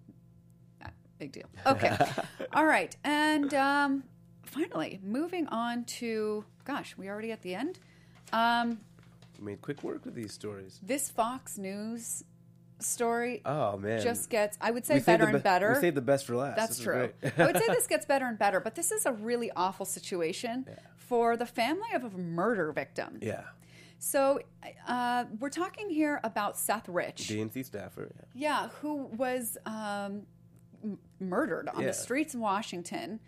Uh, 0.85 0.89
Big 1.19 1.33
deal. 1.33 1.47
Okay. 1.67 1.97
All 2.53 2.67
right. 2.67 2.95
And 3.03 3.53
um, 3.55 4.05
finally, 4.45 5.01
moving 5.03 5.47
on 5.49 5.85
to, 5.85 6.45
gosh, 6.65 6.95
we 6.99 7.09
already 7.09 7.33
at 7.33 7.41
the 7.41 7.55
end? 7.55 7.79
Um, 8.33 8.81
made 9.43 9.61
quick 9.63 9.83
work 9.83 10.07
of 10.07 10.15
these 10.15 10.33
stories. 10.33 10.81
this 10.83 11.11
Fox 11.11 11.59
News 11.59 12.25
story 12.79 13.43
Oh 13.45 13.77
man, 13.77 14.03
just 14.03 14.29
gets, 14.29 14.59
I 14.61 14.71
would 14.73 14.85
say, 14.85 14.95
We 14.95 15.01
better 15.01 15.27
the 15.27 15.35
and 15.35 15.43
better. 15.43 15.73
We 15.75 15.81
saved 15.81 15.97
the 15.97 16.01
best 16.01 16.27
for 16.27 16.35
last. 16.37 16.57
That's 16.57 16.77
This 16.77 16.85
true. 16.85 17.11
I 17.39 17.47
would 17.47 17.57
say 17.57 17.67
this 17.69 17.87
gets 17.95 18.07
better 18.07 18.27
and 18.27 18.39
better, 18.39 18.59
but 18.61 18.75
this 18.75 18.91
is 18.91 19.07
a 19.07 19.13
really 19.13 19.51
awful 19.55 19.87
situation 19.87 20.67
for 20.97 21.37
the 21.37 21.47
family 21.47 21.89
of 21.95 22.05
a 22.05 22.11
murder 22.11 22.73
victim. 22.73 23.19
yeah, 23.23 23.43
So 23.99 24.41
uh, 24.89 25.27
we're 25.39 25.51
talking 25.51 25.91
here 25.91 26.19
about 26.25 26.57
Seth 26.59 26.89
Rich. 26.89 27.29
DNC 27.29 27.65
staffer. 27.67 28.11
Yeah. 28.35 28.63
Yeah, 28.63 28.69
who 28.81 29.05
was 29.17 29.57
um, 29.67 30.23
m- 30.83 30.99
murdered 31.21 31.69
on 31.69 31.83
Yeah. 31.83 31.89
the 31.89 31.93
streets 31.93 32.35
in 32.35 32.41
Washington. 32.41 33.21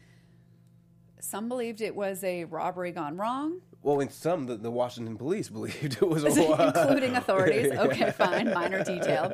Some 1.20 1.48
believed 1.48 1.80
it 1.80 1.94
was 1.94 2.22
a 2.24 2.44
robbery 2.44 2.90
gone 2.92 3.16
wrong, 3.16 3.60
Well, 3.84 4.00
in 4.00 4.08
some, 4.10 4.46
the, 4.46 4.56
the 4.56 4.70
Washington 4.70 5.16
police 5.16 5.48
believed 5.58 5.98
it 6.02 6.08
was 6.08 6.24
a 6.24 6.28
including 6.82 7.14
authorities. 7.16 7.70
Okay, 7.78 8.10
fine, 8.10 8.52
minor 8.52 8.82
detail. 8.82 9.32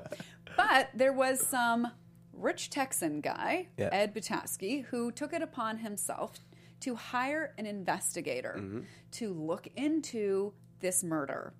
But 0.56 0.90
there 0.94 1.12
was 1.12 1.40
some 1.46 1.86
rich 2.34 2.68
Texan 2.68 3.20
guy, 3.20 3.68
Yeah. 3.78 3.88
Ed 3.92 4.12
Butowsky, 4.14 4.84
who 4.86 5.12
took 5.12 5.32
it 5.32 5.40
upon 5.40 5.78
himself 5.78 6.32
to 6.80 6.94
hire 6.96 7.54
an 7.58 7.66
investigator 7.66 8.56
Mm-hmm. 8.58 8.80
to 9.12 9.32
look 9.32 9.68
into 9.76 10.52
this 10.80 11.04
murder. 11.04 11.54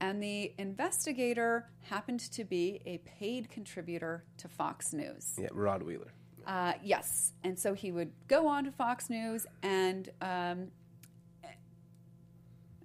And 0.00 0.22
the 0.22 0.54
investigator 0.56 1.68
happened 1.82 2.20
to 2.32 2.44
be 2.44 2.80
a 2.86 2.98
paid 2.98 3.50
contributor 3.50 4.24
to 4.38 4.48
Fox 4.48 4.94
News. 4.94 5.34
Yeah, 5.38 5.48
Rod 5.52 5.82
Wheeler. 5.82 6.12
Uh, 6.46 6.72
yes, 6.82 7.32
and 7.44 7.58
so 7.58 7.74
he 7.74 7.92
would 7.92 8.10
go 8.26 8.46
on 8.48 8.64
to 8.64 8.70
Fox 8.72 9.10
News 9.10 9.44
and 9.62 10.08
um, 10.22 10.68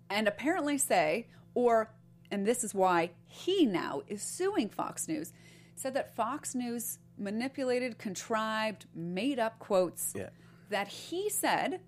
and 0.10 0.28
apparently 0.28 0.78
say, 0.78 1.28
or 1.54 1.92
and 2.32 2.46
this 2.46 2.64
is 2.64 2.74
why 2.74 3.12
he 3.26 3.66
now 3.66 4.02
is 4.08 4.22
suing 4.22 4.70
Fox 4.70 5.08
News, 5.08 5.32
said 5.76 5.94
that 5.94 6.16
Fox 6.16 6.56
News 6.56 7.00
manipulated, 7.18 7.98
contrived, 7.98 8.86
made 8.94 9.40
up 9.40 9.60
quotes 9.60 10.14
Yeah. 10.16 10.30
that 10.70 10.88
he 10.88 11.30
said 11.30 11.82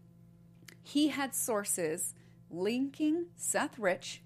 he 0.83 1.09
had 1.09 1.33
sources 1.35 2.13
linking 2.49 3.25
Seth 3.35 3.77
Rich 3.77 4.21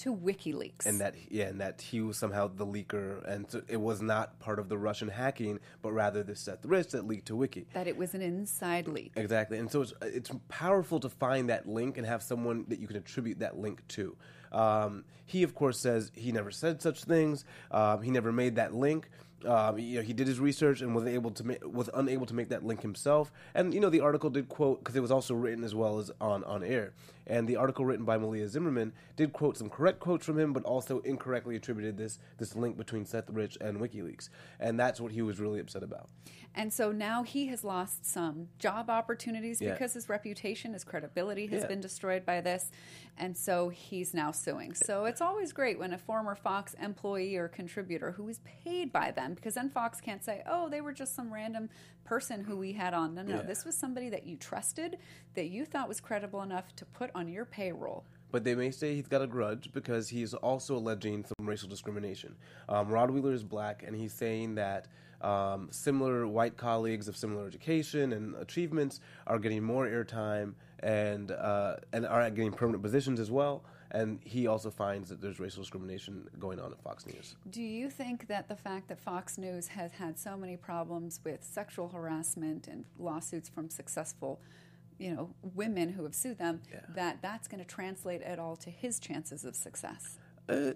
to 0.00 0.14
WikiLeaks. 0.14 0.86
and 0.86 1.00
that 1.00 1.14
yeah, 1.30 1.46
and 1.46 1.60
that 1.60 1.80
he 1.80 2.00
was 2.00 2.16
somehow 2.16 2.48
the 2.48 2.66
leaker, 2.66 3.22
and 3.28 3.50
so 3.50 3.62
it 3.68 3.80
was 3.80 4.00
not 4.02 4.38
part 4.40 4.58
of 4.58 4.68
the 4.68 4.78
Russian 4.78 5.08
hacking, 5.08 5.60
but 5.82 5.92
rather 5.92 6.22
the 6.22 6.34
Seth 6.34 6.64
Rich 6.64 6.88
that 6.88 7.06
leaked 7.06 7.26
to 7.26 7.36
Wiki. 7.36 7.66
that 7.74 7.86
it 7.86 7.96
was 7.96 8.14
an 8.14 8.22
inside 8.22 8.88
leak. 8.88 9.12
Exactly, 9.16 9.58
and 9.58 9.70
so 9.70 9.82
it's 9.82 9.92
it's 10.02 10.30
powerful 10.48 11.00
to 11.00 11.08
find 11.08 11.48
that 11.50 11.66
link 11.68 11.98
and 11.98 12.06
have 12.06 12.22
someone 12.22 12.64
that 12.68 12.78
you 12.80 12.86
can 12.86 12.96
attribute 12.96 13.38
that 13.40 13.58
link 13.58 13.86
to. 13.88 14.16
Um, 14.52 15.04
he, 15.26 15.42
of 15.44 15.54
course, 15.54 15.78
says 15.78 16.10
he 16.14 16.32
never 16.32 16.50
said 16.50 16.82
such 16.82 17.04
things. 17.04 17.44
Um, 17.70 18.02
he 18.02 18.10
never 18.10 18.32
made 18.32 18.56
that 18.56 18.74
link. 18.74 19.08
Um, 19.44 19.78
you 19.78 19.96
know, 19.96 20.02
he 20.02 20.12
did 20.12 20.26
his 20.26 20.38
research 20.38 20.82
and 20.82 20.94
was 20.94 21.06
able 21.06 21.30
to 21.30 21.44
ma- 21.46 21.54
was 21.64 21.88
unable 21.94 22.26
to 22.26 22.34
make 22.34 22.48
that 22.50 22.62
link 22.64 22.82
himself. 22.82 23.32
And 23.54 23.72
you 23.72 23.80
know, 23.80 23.88
the 23.88 24.00
article 24.00 24.28
did 24.28 24.48
quote 24.48 24.80
because 24.80 24.96
it 24.96 25.00
was 25.00 25.10
also 25.10 25.34
written 25.34 25.64
as 25.64 25.74
well 25.74 25.98
as 25.98 26.10
on 26.20 26.44
on 26.44 26.62
air. 26.62 26.92
And 27.30 27.46
the 27.48 27.54
article 27.56 27.84
written 27.84 28.04
by 28.04 28.18
Malia 28.18 28.48
Zimmerman 28.48 28.92
did 29.14 29.32
quote 29.32 29.56
some 29.56 29.70
correct 29.70 30.00
quotes 30.00 30.26
from 30.26 30.36
him, 30.36 30.52
but 30.52 30.64
also 30.64 30.98
incorrectly 31.00 31.54
attributed 31.54 31.96
this 31.96 32.18
this 32.38 32.56
link 32.56 32.76
between 32.76 33.06
Seth 33.06 33.30
Rich 33.30 33.56
and 33.60 33.78
WikiLeaks. 33.78 34.28
And 34.58 34.78
that's 34.78 35.00
what 35.00 35.12
he 35.12 35.22
was 35.22 35.38
really 35.38 35.60
upset 35.60 35.84
about. 35.84 36.08
And 36.56 36.72
so 36.72 36.90
now 36.90 37.22
he 37.22 37.46
has 37.46 37.62
lost 37.62 38.04
some 38.04 38.48
job 38.58 38.90
opportunities 38.90 39.60
Yeah. 39.60 39.72
because 39.72 39.92
his 39.94 40.08
reputation, 40.08 40.72
his 40.72 40.82
credibility 40.82 41.46
has 41.46 41.62
Yeah. 41.62 41.68
been 41.68 41.80
destroyed 41.80 42.26
by 42.26 42.40
this. 42.40 42.72
And 43.16 43.36
so 43.36 43.68
he's 43.68 44.12
now 44.12 44.32
suing. 44.32 44.74
So 44.74 45.04
it's 45.04 45.20
always 45.20 45.52
great 45.52 45.78
when 45.78 45.92
a 45.92 45.98
former 45.98 46.34
Fox 46.34 46.74
employee 46.74 47.36
or 47.36 47.46
contributor 47.46 48.10
who 48.12 48.28
is 48.28 48.40
paid 48.40 48.90
by 48.92 49.12
them, 49.12 49.34
because 49.34 49.54
then 49.54 49.70
Fox 49.70 50.00
can't 50.00 50.24
say, 50.24 50.42
oh, 50.46 50.68
they 50.68 50.80
were 50.80 50.92
just 50.92 51.14
some 51.14 51.32
random 51.32 51.68
person 52.10 52.42
who 52.42 52.56
we 52.56 52.72
had 52.72 52.92
on. 52.92 53.14
No, 53.14 53.22
no, 53.22 53.36
Yeah. 53.36 53.42
this 53.42 53.64
was 53.64 53.76
somebody 53.76 54.08
that 54.08 54.26
you 54.26 54.36
trusted, 54.36 54.98
that 55.34 55.46
you 55.48 55.64
thought 55.64 55.86
was 55.86 56.00
credible 56.00 56.42
enough 56.42 56.74
to 56.74 56.84
put 56.84 57.08
on 57.14 57.28
your 57.28 57.44
payroll. 57.44 58.02
But 58.32 58.42
they 58.42 58.56
may 58.56 58.72
say 58.72 58.96
he's 58.96 59.06
got 59.06 59.22
a 59.22 59.28
grudge 59.28 59.70
because 59.72 60.08
he's 60.08 60.34
also 60.34 60.76
alleging 60.76 61.24
some 61.24 61.46
racial 61.46 61.68
discrimination. 61.68 62.34
Um, 62.68 62.88
Rod 62.88 63.12
Wheeler 63.12 63.32
is 63.32 63.44
black, 63.44 63.84
and 63.86 63.94
he's 63.94 64.12
saying 64.12 64.56
that 64.56 64.88
um, 65.20 65.68
similar 65.70 66.26
white 66.26 66.56
colleagues 66.56 67.06
of 67.06 67.16
similar 67.16 67.46
education 67.46 68.12
and 68.12 68.34
achievements 68.36 68.98
are 69.28 69.38
getting 69.38 69.62
more 69.62 69.86
airtime 69.86 70.54
and 70.80 71.30
uh, 71.30 71.76
and 71.92 72.04
are 72.06 72.28
getting 72.30 72.50
permanent 72.52 72.82
positions 72.82 73.20
as 73.20 73.30
well. 73.30 73.62
And 73.92 74.20
he 74.22 74.46
also 74.46 74.70
finds 74.70 75.08
that 75.08 75.20
there's 75.20 75.40
racial 75.40 75.62
discrimination 75.62 76.28
going 76.38 76.60
on 76.60 76.70
at 76.72 76.80
Fox 76.82 77.06
News. 77.06 77.34
Do 77.50 77.62
you 77.62 77.90
think 77.90 78.28
that 78.28 78.48
the 78.48 78.56
fact 78.56 78.88
that 78.88 79.00
Fox 79.00 79.36
News 79.36 79.68
has 79.68 79.92
had 79.92 80.18
so 80.18 80.36
many 80.36 80.56
problems 80.56 81.20
with 81.24 81.42
sexual 81.42 81.88
harassment 81.88 82.68
and 82.68 82.84
lawsuits 82.98 83.48
from 83.48 83.68
successful, 83.68 84.40
you 84.98 85.12
know, 85.12 85.34
women 85.54 85.88
who 85.88 86.04
have 86.04 86.14
sued 86.14 86.38
them, 86.38 86.62
that 86.94 87.20
that's 87.20 87.48
going 87.48 87.58
to 87.58 87.66
translate 87.66 88.22
at 88.22 88.38
all 88.38 88.56
to 88.56 88.70
his 88.70 89.00
chances 89.00 89.44
of 89.44 89.56
success? 89.56 90.18
Uh, 90.48 90.72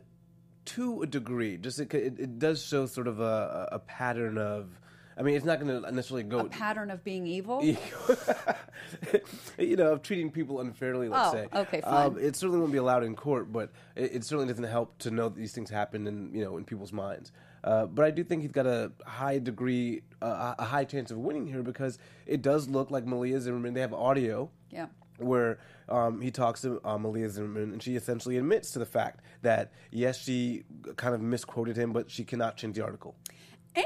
to 0.65 1.03
a 1.03 1.07
degree, 1.07 1.57
just 1.57 1.79
it, 1.79 1.93
it, 1.95 2.19
it 2.19 2.39
does 2.39 2.65
show 2.65 2.87
sort 2.87 3.07
of 3.07 3.21
a, 3.21 3.69
a 3.73 3.79
pattern 3.79 4.39
of. 4.39 4.81
I 5.17 5.23
mean, 5.23 5.37
it's 5.37 5.45
not 5.45 5.61
going 5.61 5.83
to 5.83 5.93
necessarily 5.93 6.25
go 6.25 6.41
A 6.41 6.45
pattern 6.45 6.91
of 6.91 7.05
being 7.05 7.27
evil? 7.27 7.63
you 9.59 9.77
know, 9.77 9.93
of 9.93 10.03
treating 10.03 10.31
people 10.31 10.61
unfairly, 10.61 11.09
let's 11.09 11.29
Oh, 11.29 11.33
say. 11.33 11.49
okay, 11.55 11.81
Um, 11.83 12.15
fine. 12.15 12.25
it 12.25 12.37
certainly 12.37 12.61
won't 12.61 12.73
be 12.73 12.79
allowed 12.79 13.05
in 13.05 13.15
court, 13.15 13.53
but 13.53 13.71
it, 13.97 14.17
it 14.17 14.25
certainly 14.25 14.49
doesn't 14.51 14.65
help 14.65 14.99
to 14.99 15.11
know 15.11 15.29
that 15.29 15.37
these 15.37 15.53
things 15.53 15.71
happen 15.71 16.07
in, 16.07 16.35
you 16.35 16.45
know, 16.45 16.57
in 16.57 16.65
people's 16.65 16.93
minds. 16.93 17.33
Uh, 17.63 17.87
but 17.87 18.05
I 18.05 18.11
do 18.11 18.23
think 18.25 18.43
he's 18.43 18.51
got 18.53 18.67
a 18.67 18.93
high 19.07 19.39
degree, 19.39 20.03
uh, 20.21 20.55
a 20.59 20.65
high 20.65 20.85
chance 20.85 21.11
of 21.11 21.19
winning 21.19 21.47
here 21.47 21.63
because 21.63 21.99
it 22.27 22.43
does 22.43 22.69
look 22.69 22.91
like 22.91 23.07
Malia 23.07 23.41
Zimmerman. 23.41 23.73
They 23.75 23.81
have 23.81 23.95
audio 23.95 24.51
Yeah. 24.71 24.87
where 25.19 25.59
um, 25.89 26.21
he 26.21 26.31
talks 26.31 26.61
to 26.63 26.81
uh, 26.85 26.99
Malia 26.99 27.31
Zimmerman, 27.31 27.73
and 27.73 27.83
she 27.83 27.97
essentially 27.97 28.37
admits 28.37 28.73
to 28.73 28.79
the 28.81 28.87
fact 28.87 29.21
that 29.43 29.73
yes, 29.91 30.19
she 30.23 30.65
kind 30.97 31.15
of 31.15 31.21
misquoted 31.23 31.77
him, 31.77 31.93
but 31.93 32.11
she 32.11 32.25
cannot 32.25 32.57
change 32.57 32.77
the 32.77 32.85
article. 32.85 33.15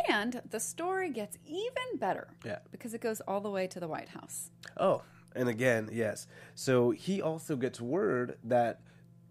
And 0.08 0.40
the 0.50 0.60
story 0.60 1.10
gets 1.10 1.38
even 1.46 1.96
better 1.98 2.28
Yeah. 2.44 2.58
because 2.70 2.94
it 2.94 3.00
goes 3.00 3.20
all 3.22 3.40
the 3.40 3.50
way 3.50 3.66
to 3.68 3.80
the 3.80 3.88
White 3.88 4.08
House. 4.10 4.50
Oh, 4.76 5.02
and 5.34 5.48
again, 5.48 5.88
yes. 5.92 6.26
So 6.54 6.90
he 6.90 7.22
also 7.22 7.56
gets 7.56 7.80
word 7.80 8.38
that 8.44 8.80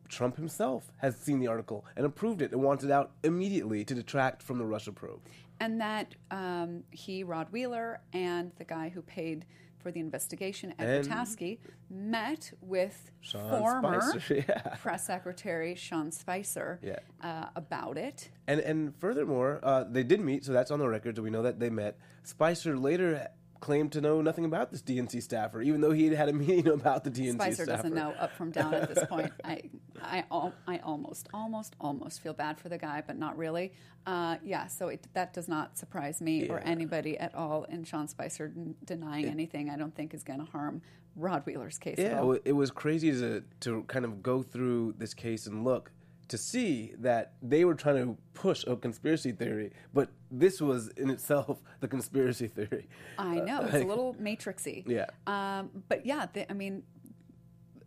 Trump 0.09 0.37
himself 0.37 0.91
has 0.97 1.17
seen 1.17 1.39
the 1.39 1.47
article 1.47 1.85
and 1.95 2.05
approved 2.05 2.41
it 2.41 2.51
and 2.53 2.63
wants 2.63 2.83
it 2.83 2.91
out 2.91 3.11
immediately 3.23 3.83
to 3.85 3.93
detract 3.93 4.41
from 4.41 4.57
the 4.57 4.65
Russia 4.65 4.91
probe. 4.91 5.19
And 5.59 5.81
that 5.81 6.15
um, 6.31 6.83
he, 6.91 7.23
Rod 7.23 7.47
Wheeler, 7.51 7.99
and 8.13 8.51
the 8.57 8.63
guy 8.63 8.89
who 8.89 9.01
paid 9.01 9.45
for 9.87 9.91
the 9.93 9.99
investigation, 10.01 10.73
Ed 10.77 11.05
Butowsky, 11.05 11.59
met 11.89 12.51
with 12.59 13.09
Sean 13.21 13.49
former 13.49 14.01
Spicer, 14.01 14.35
yeah. 14.49 14.75
press 14.81 15.05
secretary 15.05 15.75
Sean 15.75 16.11
Spicer 16.11 16.77
Yeah. 16.83 16.99
uh, 17.21 17.47
about 17.55 17.97
it. 17.97 18.29
And 18.47 18.59
and 18.59 18.93
furthermore, 18.99 19.61
uh, 19.63 19.85
they 19.89 20.03
did 20.03 20.19
meet, 20.19 20.43
so 20.43 20.51
that's 20.51 20.71
on 20.71 20.79
the 20.79 20.89
record. 20.89 21.15
So 21.15 21.21
we 21.21 21.29
know 21.29 21.41
that 21.43 21.59
they 21.61 21.69
met. 21.69 21.97
Spicer 22.23 22.77
later 22.77 23.29
claimed 23.59 23.91
to 23.93 24.01
know 24.01 24.21
nothing 24.21 24.45
about 24.45 24.71
this 24.71 24.81
DNC 24.81 25.21
staffer, 25.23 25.61
even 25.61 25.81
though 25.81 25.91
he 25.91 26.05
had 26.05 26.15
had 26.17 26.29
a 26.29 26.33
meeting 26.45 26.67
about 26.67 27.03
the 27.03 27.11
DNC 27.11 27.33
Spicer 27.33 27.63
staffer. 27.63 27.83
doesn't 27.83 27.93
know 27.95 28.11
up 28.19 28.31
from 28.35 28.51
down 28.51 28.73
at 28.73 28.93
this 28.93 29.03
point. 29.07 29.31
I, 29.43 29.61
I, 30.01 30.23
al- 30.31 30.53
I 30.67 30.77
almost, 30.79 31.27
almost, 31.33 31.75
almost 31.79 32.21
feel 32.21 32.33
bad 32.33 32.59
for 32.59 32.69
the 32.69 32.77
guy, 32.77 33.03
but 33.05 33.17
not 33.17 33.37
really. 33.37 33.73
Uh, 34.05 34.37
yeah, 34.43 34.67
so 34.67 34.87
it, 34.87 35.07
that 35.13 35.33
does 35.33 35.47
not 35.47 35.77
surprise 35.77 36.21
me 36.21 36.47
or 36.49 36.59
anybody 36.59 37.17
at 37.17 37.33
all. 37.35 37.65
And 37.69 37.87
Sean 37.87 38.07
Spicer 38.07 38.51
n- 38.55 38.75
denying 38.85 39.25
anything, 39.25 39.69
I 39.69 39.75
don't 39.77 39.93
think 39.95 40.13
is 40.13 40.23
going 40.23 40.39
to 40.39 40.45
harm 40.45 40.81
Rod 41.15 41.43
Wheeler's 41.45 41.77
case 41.77 41.97
at 41.99 42.11
Yeah, 42.11 42.19
all. 42.21 42.33
it 42.33 42.43
it 42.45 42.51
was 42.53 42.69
crazy 42.71 43.11
to 43.11 43.43
to 43.61 43.83
kind 43.87 44.05
of 44.05 44.21
go 44.21 44.43
through 44.43 44.93
this 44.99 45.13
case 45.15 45.47
and 45.47 45.63
look 45.63 45.91
to 46.27 46.37
see 46.37 46.93
that 46.99 47.33
they 47.41 47.63
were 47.65 47.75
trying 47.75 48.03
to 48.05 48.17
push 48.33 48.63
a 48.67 48.75
conspiracy 48.75 49.31
theory, 49.31 49.71
but 49.93 50.09
this 50.29 50.61
was 50.61 50.89
in 50.89 51.09
itself 51.09 51.59
the 51.79 51.87
conspiracy 51.87 52.47
theory. 52.47 52.87
I 53.17 53.35
know 53.35 53.61
it's 53.61 53.73
a 53.75 53.83
little 53.83 54.13
matrixy. 54.15 54.83
Yeah. 54.87 55.05
Um, 55.25 55.69
but 55.87 56.05
yeah, 56.05 56.25
the, 56.33 56.49
I 56.51 56.53
mean, 56.53 56.83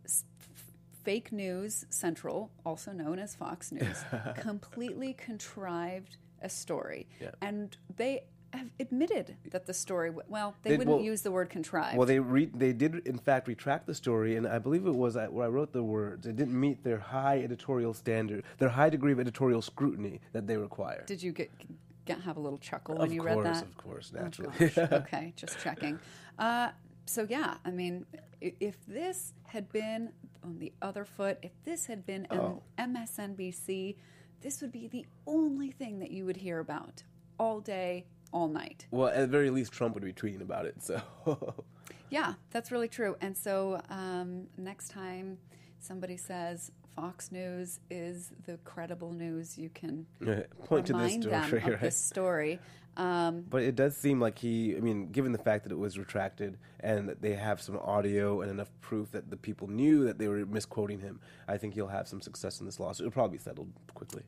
f- 0.05 0.23
fake 1.03 1.31
news 1.31 1.85
central, 1.89 2.51
also 2.65 2.91
known 2.91 3.19
as 3.19 3.35
Fox 3.35 3.71
News, 3.71 4.03
completely 4.37 5.13
contrived 5.13 6.17
a 6.41 6.49
story, 6.49 7.07
Yeah. 7.19 7.31
and 7.41 7.75
they 7.97 8.23
have 8.53 8.67
admitted 8.79 9.35
that 9.51 9.65
the 9.65 9.73
story. 9.73 10.09
Well, 10.27 10.55
they, 10.63 10.71
They- 10.71 10.77
wouldn't 10.77 10.97
well- 10.97 11.05
use 11.05 11.21
the 11.21 11.31
word 11.31 11.49
contrived. 11.49 11.97
Well, 11.97 12.07
they 12.07 12.19
re- 12.19 12.51
they 12.53 12.73
did 12.73 13.07
in 13.07 13.17
fact 13.17 13.47
retract 13.47 13.87
the 13.87 13.95
story, 13.95 14.35
and 14.35 14.47
I 14.47 14.59
believe 14.59 14.85
it 14.85 14.95
was 14.95 15.15
where 15.15 15.45
I 15.45 15.49
wrote 15.49 15.71
the 15.73 15.83
words. 15.83 16.27
It 16.27 16.35
didn't 16.35 16.59
meet 16.59 16.83
their 16.83 16.97
high 16.99 17.39
editorial 17.43 17.93
standard, 17.93 18.43
their 18.57 18.69
high 18.69 18.89
degree 18.89 19.11
of 19.13 19.19
editorial 19.19 19.61
scrutiny 19.61 20.19
that 20.33 20.47
they 20.47 20.57
require. 20.57 21.03
Did 21.05 21.23
you 21.23 21.31
get, 21.31 21.49
get 22.05 22.19
have 22.21 22.37
a 22.37 22.39
little 22.39 22.59
chuckle 22.59 22.95
when 22.95 23.07
Of 23.07 23.13
you 23.13 23.21
course, 23.21 23.35
read 23.35 23.45
that? 23.45 23.63
of 23.63 23.77
course, 23.77 24.11
Oh, 24.15 24.21
naturally. 24.21 24.53
gosh. 24.57 24.77
okay, 24.91 25.33
just 25.35 25.59
checking. 25.59 25.99
Uh, 26.37 26.69
so 27.05 27.25
yeah, 27.29 27.55
I 27.65 27.71
mean, 27.71 28.05
if 28.41 28.75
this 28.87 29.33
had 29.45 29.71
been 29.71 30.09
on 30.43 30.59
the 30.59 30.71
other 30.81 31.05
foot, 31.05 31.37
if 31.41 31.51
this 31.63 31.85
had 31.85 32.05
been 32.05 32.25
Oh. 32.31 32.61
MSNBC, 32.77 33.95
this 34.41 34.61
would 34.61 34.71
be 34.71 34.87
the 34.87 35.05
only 35.27 35.71
thing 35.71 35.99
that 35.99 36.11
you 36.11 36.25
would 36.25 36.37
hear 36.37 36.59
about 36.59 37.03
all 37.39 37.59
day, 37.59 38.05
all 38.33 38.47
night. 38.47 38.87
well, 38.91 39.09
at 39.09 39.19
the 39.19 39.27
very 39.27 39.49
least, 39.49 39.71
Trump 39.73 39.93
would 39.95 40.03
be 40.03 40.13
tweeting 40.13 40.41
about 40.41 40.65
it. 40.65 40.75
So 40.81 41.01
Yeah, 42.09 42.33
that's 42.51 42.71
really 42.71 42.87
true. 42.89 43.15
And 43.21 43.37
so 43.37 43.81
um, 43.89 44.47
next 44.57 44.89
time 44.89 45.37
somebody 45.79 46.17
says 46.17 46.71
Fox 46.95 47.31
News 47.31 47.79
is 47.89 48.31
the 48.45 48.57
credible 48.65 49.11
news, 49.13 49.57
you 49.57 49.69
can 49.69 50.05
point 50.65 50.85
to 50.87 50.93
this 50.93 51.13
story, 51.13 51.59
right? 51.65 51.79
this 51.81 51.97
story. 52.13 52.59
Um, 52.97 53.45
But 53.49 53.63
it 53.63 53.75
does 53.75 53.95
seem 53.95 54.19
like 54.19 54.37
he, 54.37 54.75
I 54.75 54.81
mean, 54.81 55.11
given 55.11 55.31
the 55.31 55.37
fact 55.37 55.63
that 55.63 55.71
it 55.71 55.77
was 55.77 55.97
retracted 55.97 56.57
and 56.81 57.07
that 57.07 57.21
they 57.21 57.33
have 57.33 57.61
some 57.61 57.77
audio 57.77 58.41
and 58.41 58.51
enough 58.51 58.69
proof 58.81 59.11
that 59.11 59.29
the 59.29 59.37
people 59.37 59.69
knew 59.69 60.03
that 60.03 60.17
they 60.19 60.27
were 60.27 60.45
misquoting 60.45 60.99
him, 60.99 61.21
I 61.47 61.57
think 61.57 61.73
he'll 61.73 61.87
have 61.87 62.09
some 62.09 62.19
success 62.21 62.59
in 62.59 62.65
this 62.65 62.77
lawsuit. 62.81 63.07
It'll 63.07 63.13
probably 63.13 63.37
be 63.37 63.43
settled 63.43 63.71
quickly. 63.93 64.23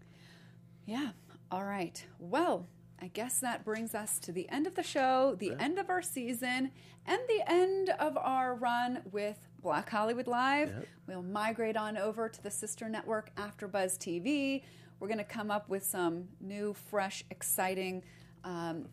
Yeah. 0.85 1.09
All 1.51 1.65
right. 1.65 2.01
Well, 2.19 2.67
I 3.03 3.07
guess 3.07 3.39
that 3.39 3.65
brings 3.65 3.93
us 3.95 4.17
to 4.19 4.31
the 4.31 4.47
end 4.47 4.65
of 4.65 4.75
the 4.75 4.81
show, 4.81 5.35
the 5.37 5.51
end 5.59 5.77
of 5.77 5.89
our 5.89 6.01
season, 6.01 6.71
and 7.05 7.19
the 7.27 7.43
end 7.51 7.89
of 7.99 8.15
our 8.15 8.55
run 8.55 9.01
with 9.11 9.35
Black 9.61 9.89
Hollywood 9.89 10.25
Live. 10.25 10.87
We'll 11.05 11.21
migrate 11.21 11.75
on 11.75 11.97
over 11.97 12.29
to 12.29 12.41
the 12.41 12.49
sister 12.49 12.87
network 12.87 13.35
AfterBuzz 13.35 13.97
TV. 13.97 14.63
We're 15.01 15.09
going 15.09 15.17
to 15.17 15.25
come 15.25 15.51
up 15.51 15.67
with 15.67 15.83
some 15.83 16.29
new, 16.39 16.73
fresh, 16.73 17.25
exciting 17.29 18.03
um, 18.45 18.85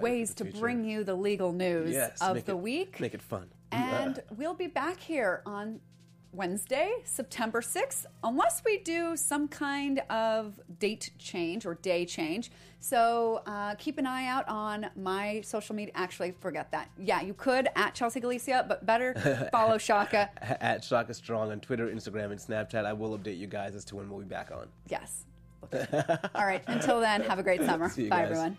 ways 0.00 0.32
to 0.34 0.44
future. 0.44 0.60
bring 0.60 0.84
you 0.84 1.02
the 1.02 1.16
legal 1.16 1.50
news 1.52 1.92
Yes, 1.92 2.18
of 2.22 2.44
the 2.44 2.52
it- 2.52 2.58
week. 2.60 3.00
Make 3.00 3.14
it 3.14 3.22
fun. 3.22 3.48
And 3.72 4.22
we'll 4.36 4.54
be 4.54 4.68
back 4.68 5.00
here 5.00 5.42
on 5.44 5.80
Wednesday, 6.36 6.92
September 7.04 7.60
6th, 7.60 8.04
unless 8.22 8.62
we 8.64 8.78
do 8.78 9.16
some 9.16 9.48
kind 9.48 10.00
of 10.10 10.60
date 10.78 11.10
change 11.18 11.64
or 11.64 11.74
day 11.76 12.04
change. 12.04 12.50
So 12.78 13.42
uh, 13.46 13.74
keep 13.76 13.96
an 13.98 14.06
eye 14.06 14.26
out 14.26 14.46
on 14.48 14.86
my 14.94 15.40
social 15.40 15.74
media. 15.74 15.92
Actually, 15.96 16.32
forget 16.32 16.70
that. 16.72 16.90
Yeah, 16.98 17.22
you 17.22 17.34
could 17.34 17.68
at 17.74 17.94
Chelsea 17.94 18.20
Galicia, 18.20 18.64
but 18.68 18.84
better 18.84 19.48
follow 19.52 19.78
Shaka. 19.78 20.30
At 20.62 20.84
Shaka 20.84 21.14
Strong 21.14 21.50
on 21.52 21.60
Twitter, 21.60 21.88
Instagram, 21.88 22.30
and 22.30 22.38
Snapchat, 22.38 22.84
I 22.84 22.92
will 22.92 23.18
update 23.18 23.38
you 23.38 23.46
guys 23.46 23.74
as 23.74 23.84
to 23.86 23.96
when 23.96 24.08
we'll 24.10 24.20
be 24.20 24.26
back 24.26 24.50
on. 24.52 24.68
Yes. 24.88 25.24
All 25.72 26.46
right. 26.46 26.62
Until 26.66 27.00
then, 27.00 27.22
have 27.22 27.38
a 27.38 27.42
great 27.42 27.62
summer. 27.64 27.88
Bye, 27.88 28.08
guys. 28.08 28.22
everyone. 28.30 28.58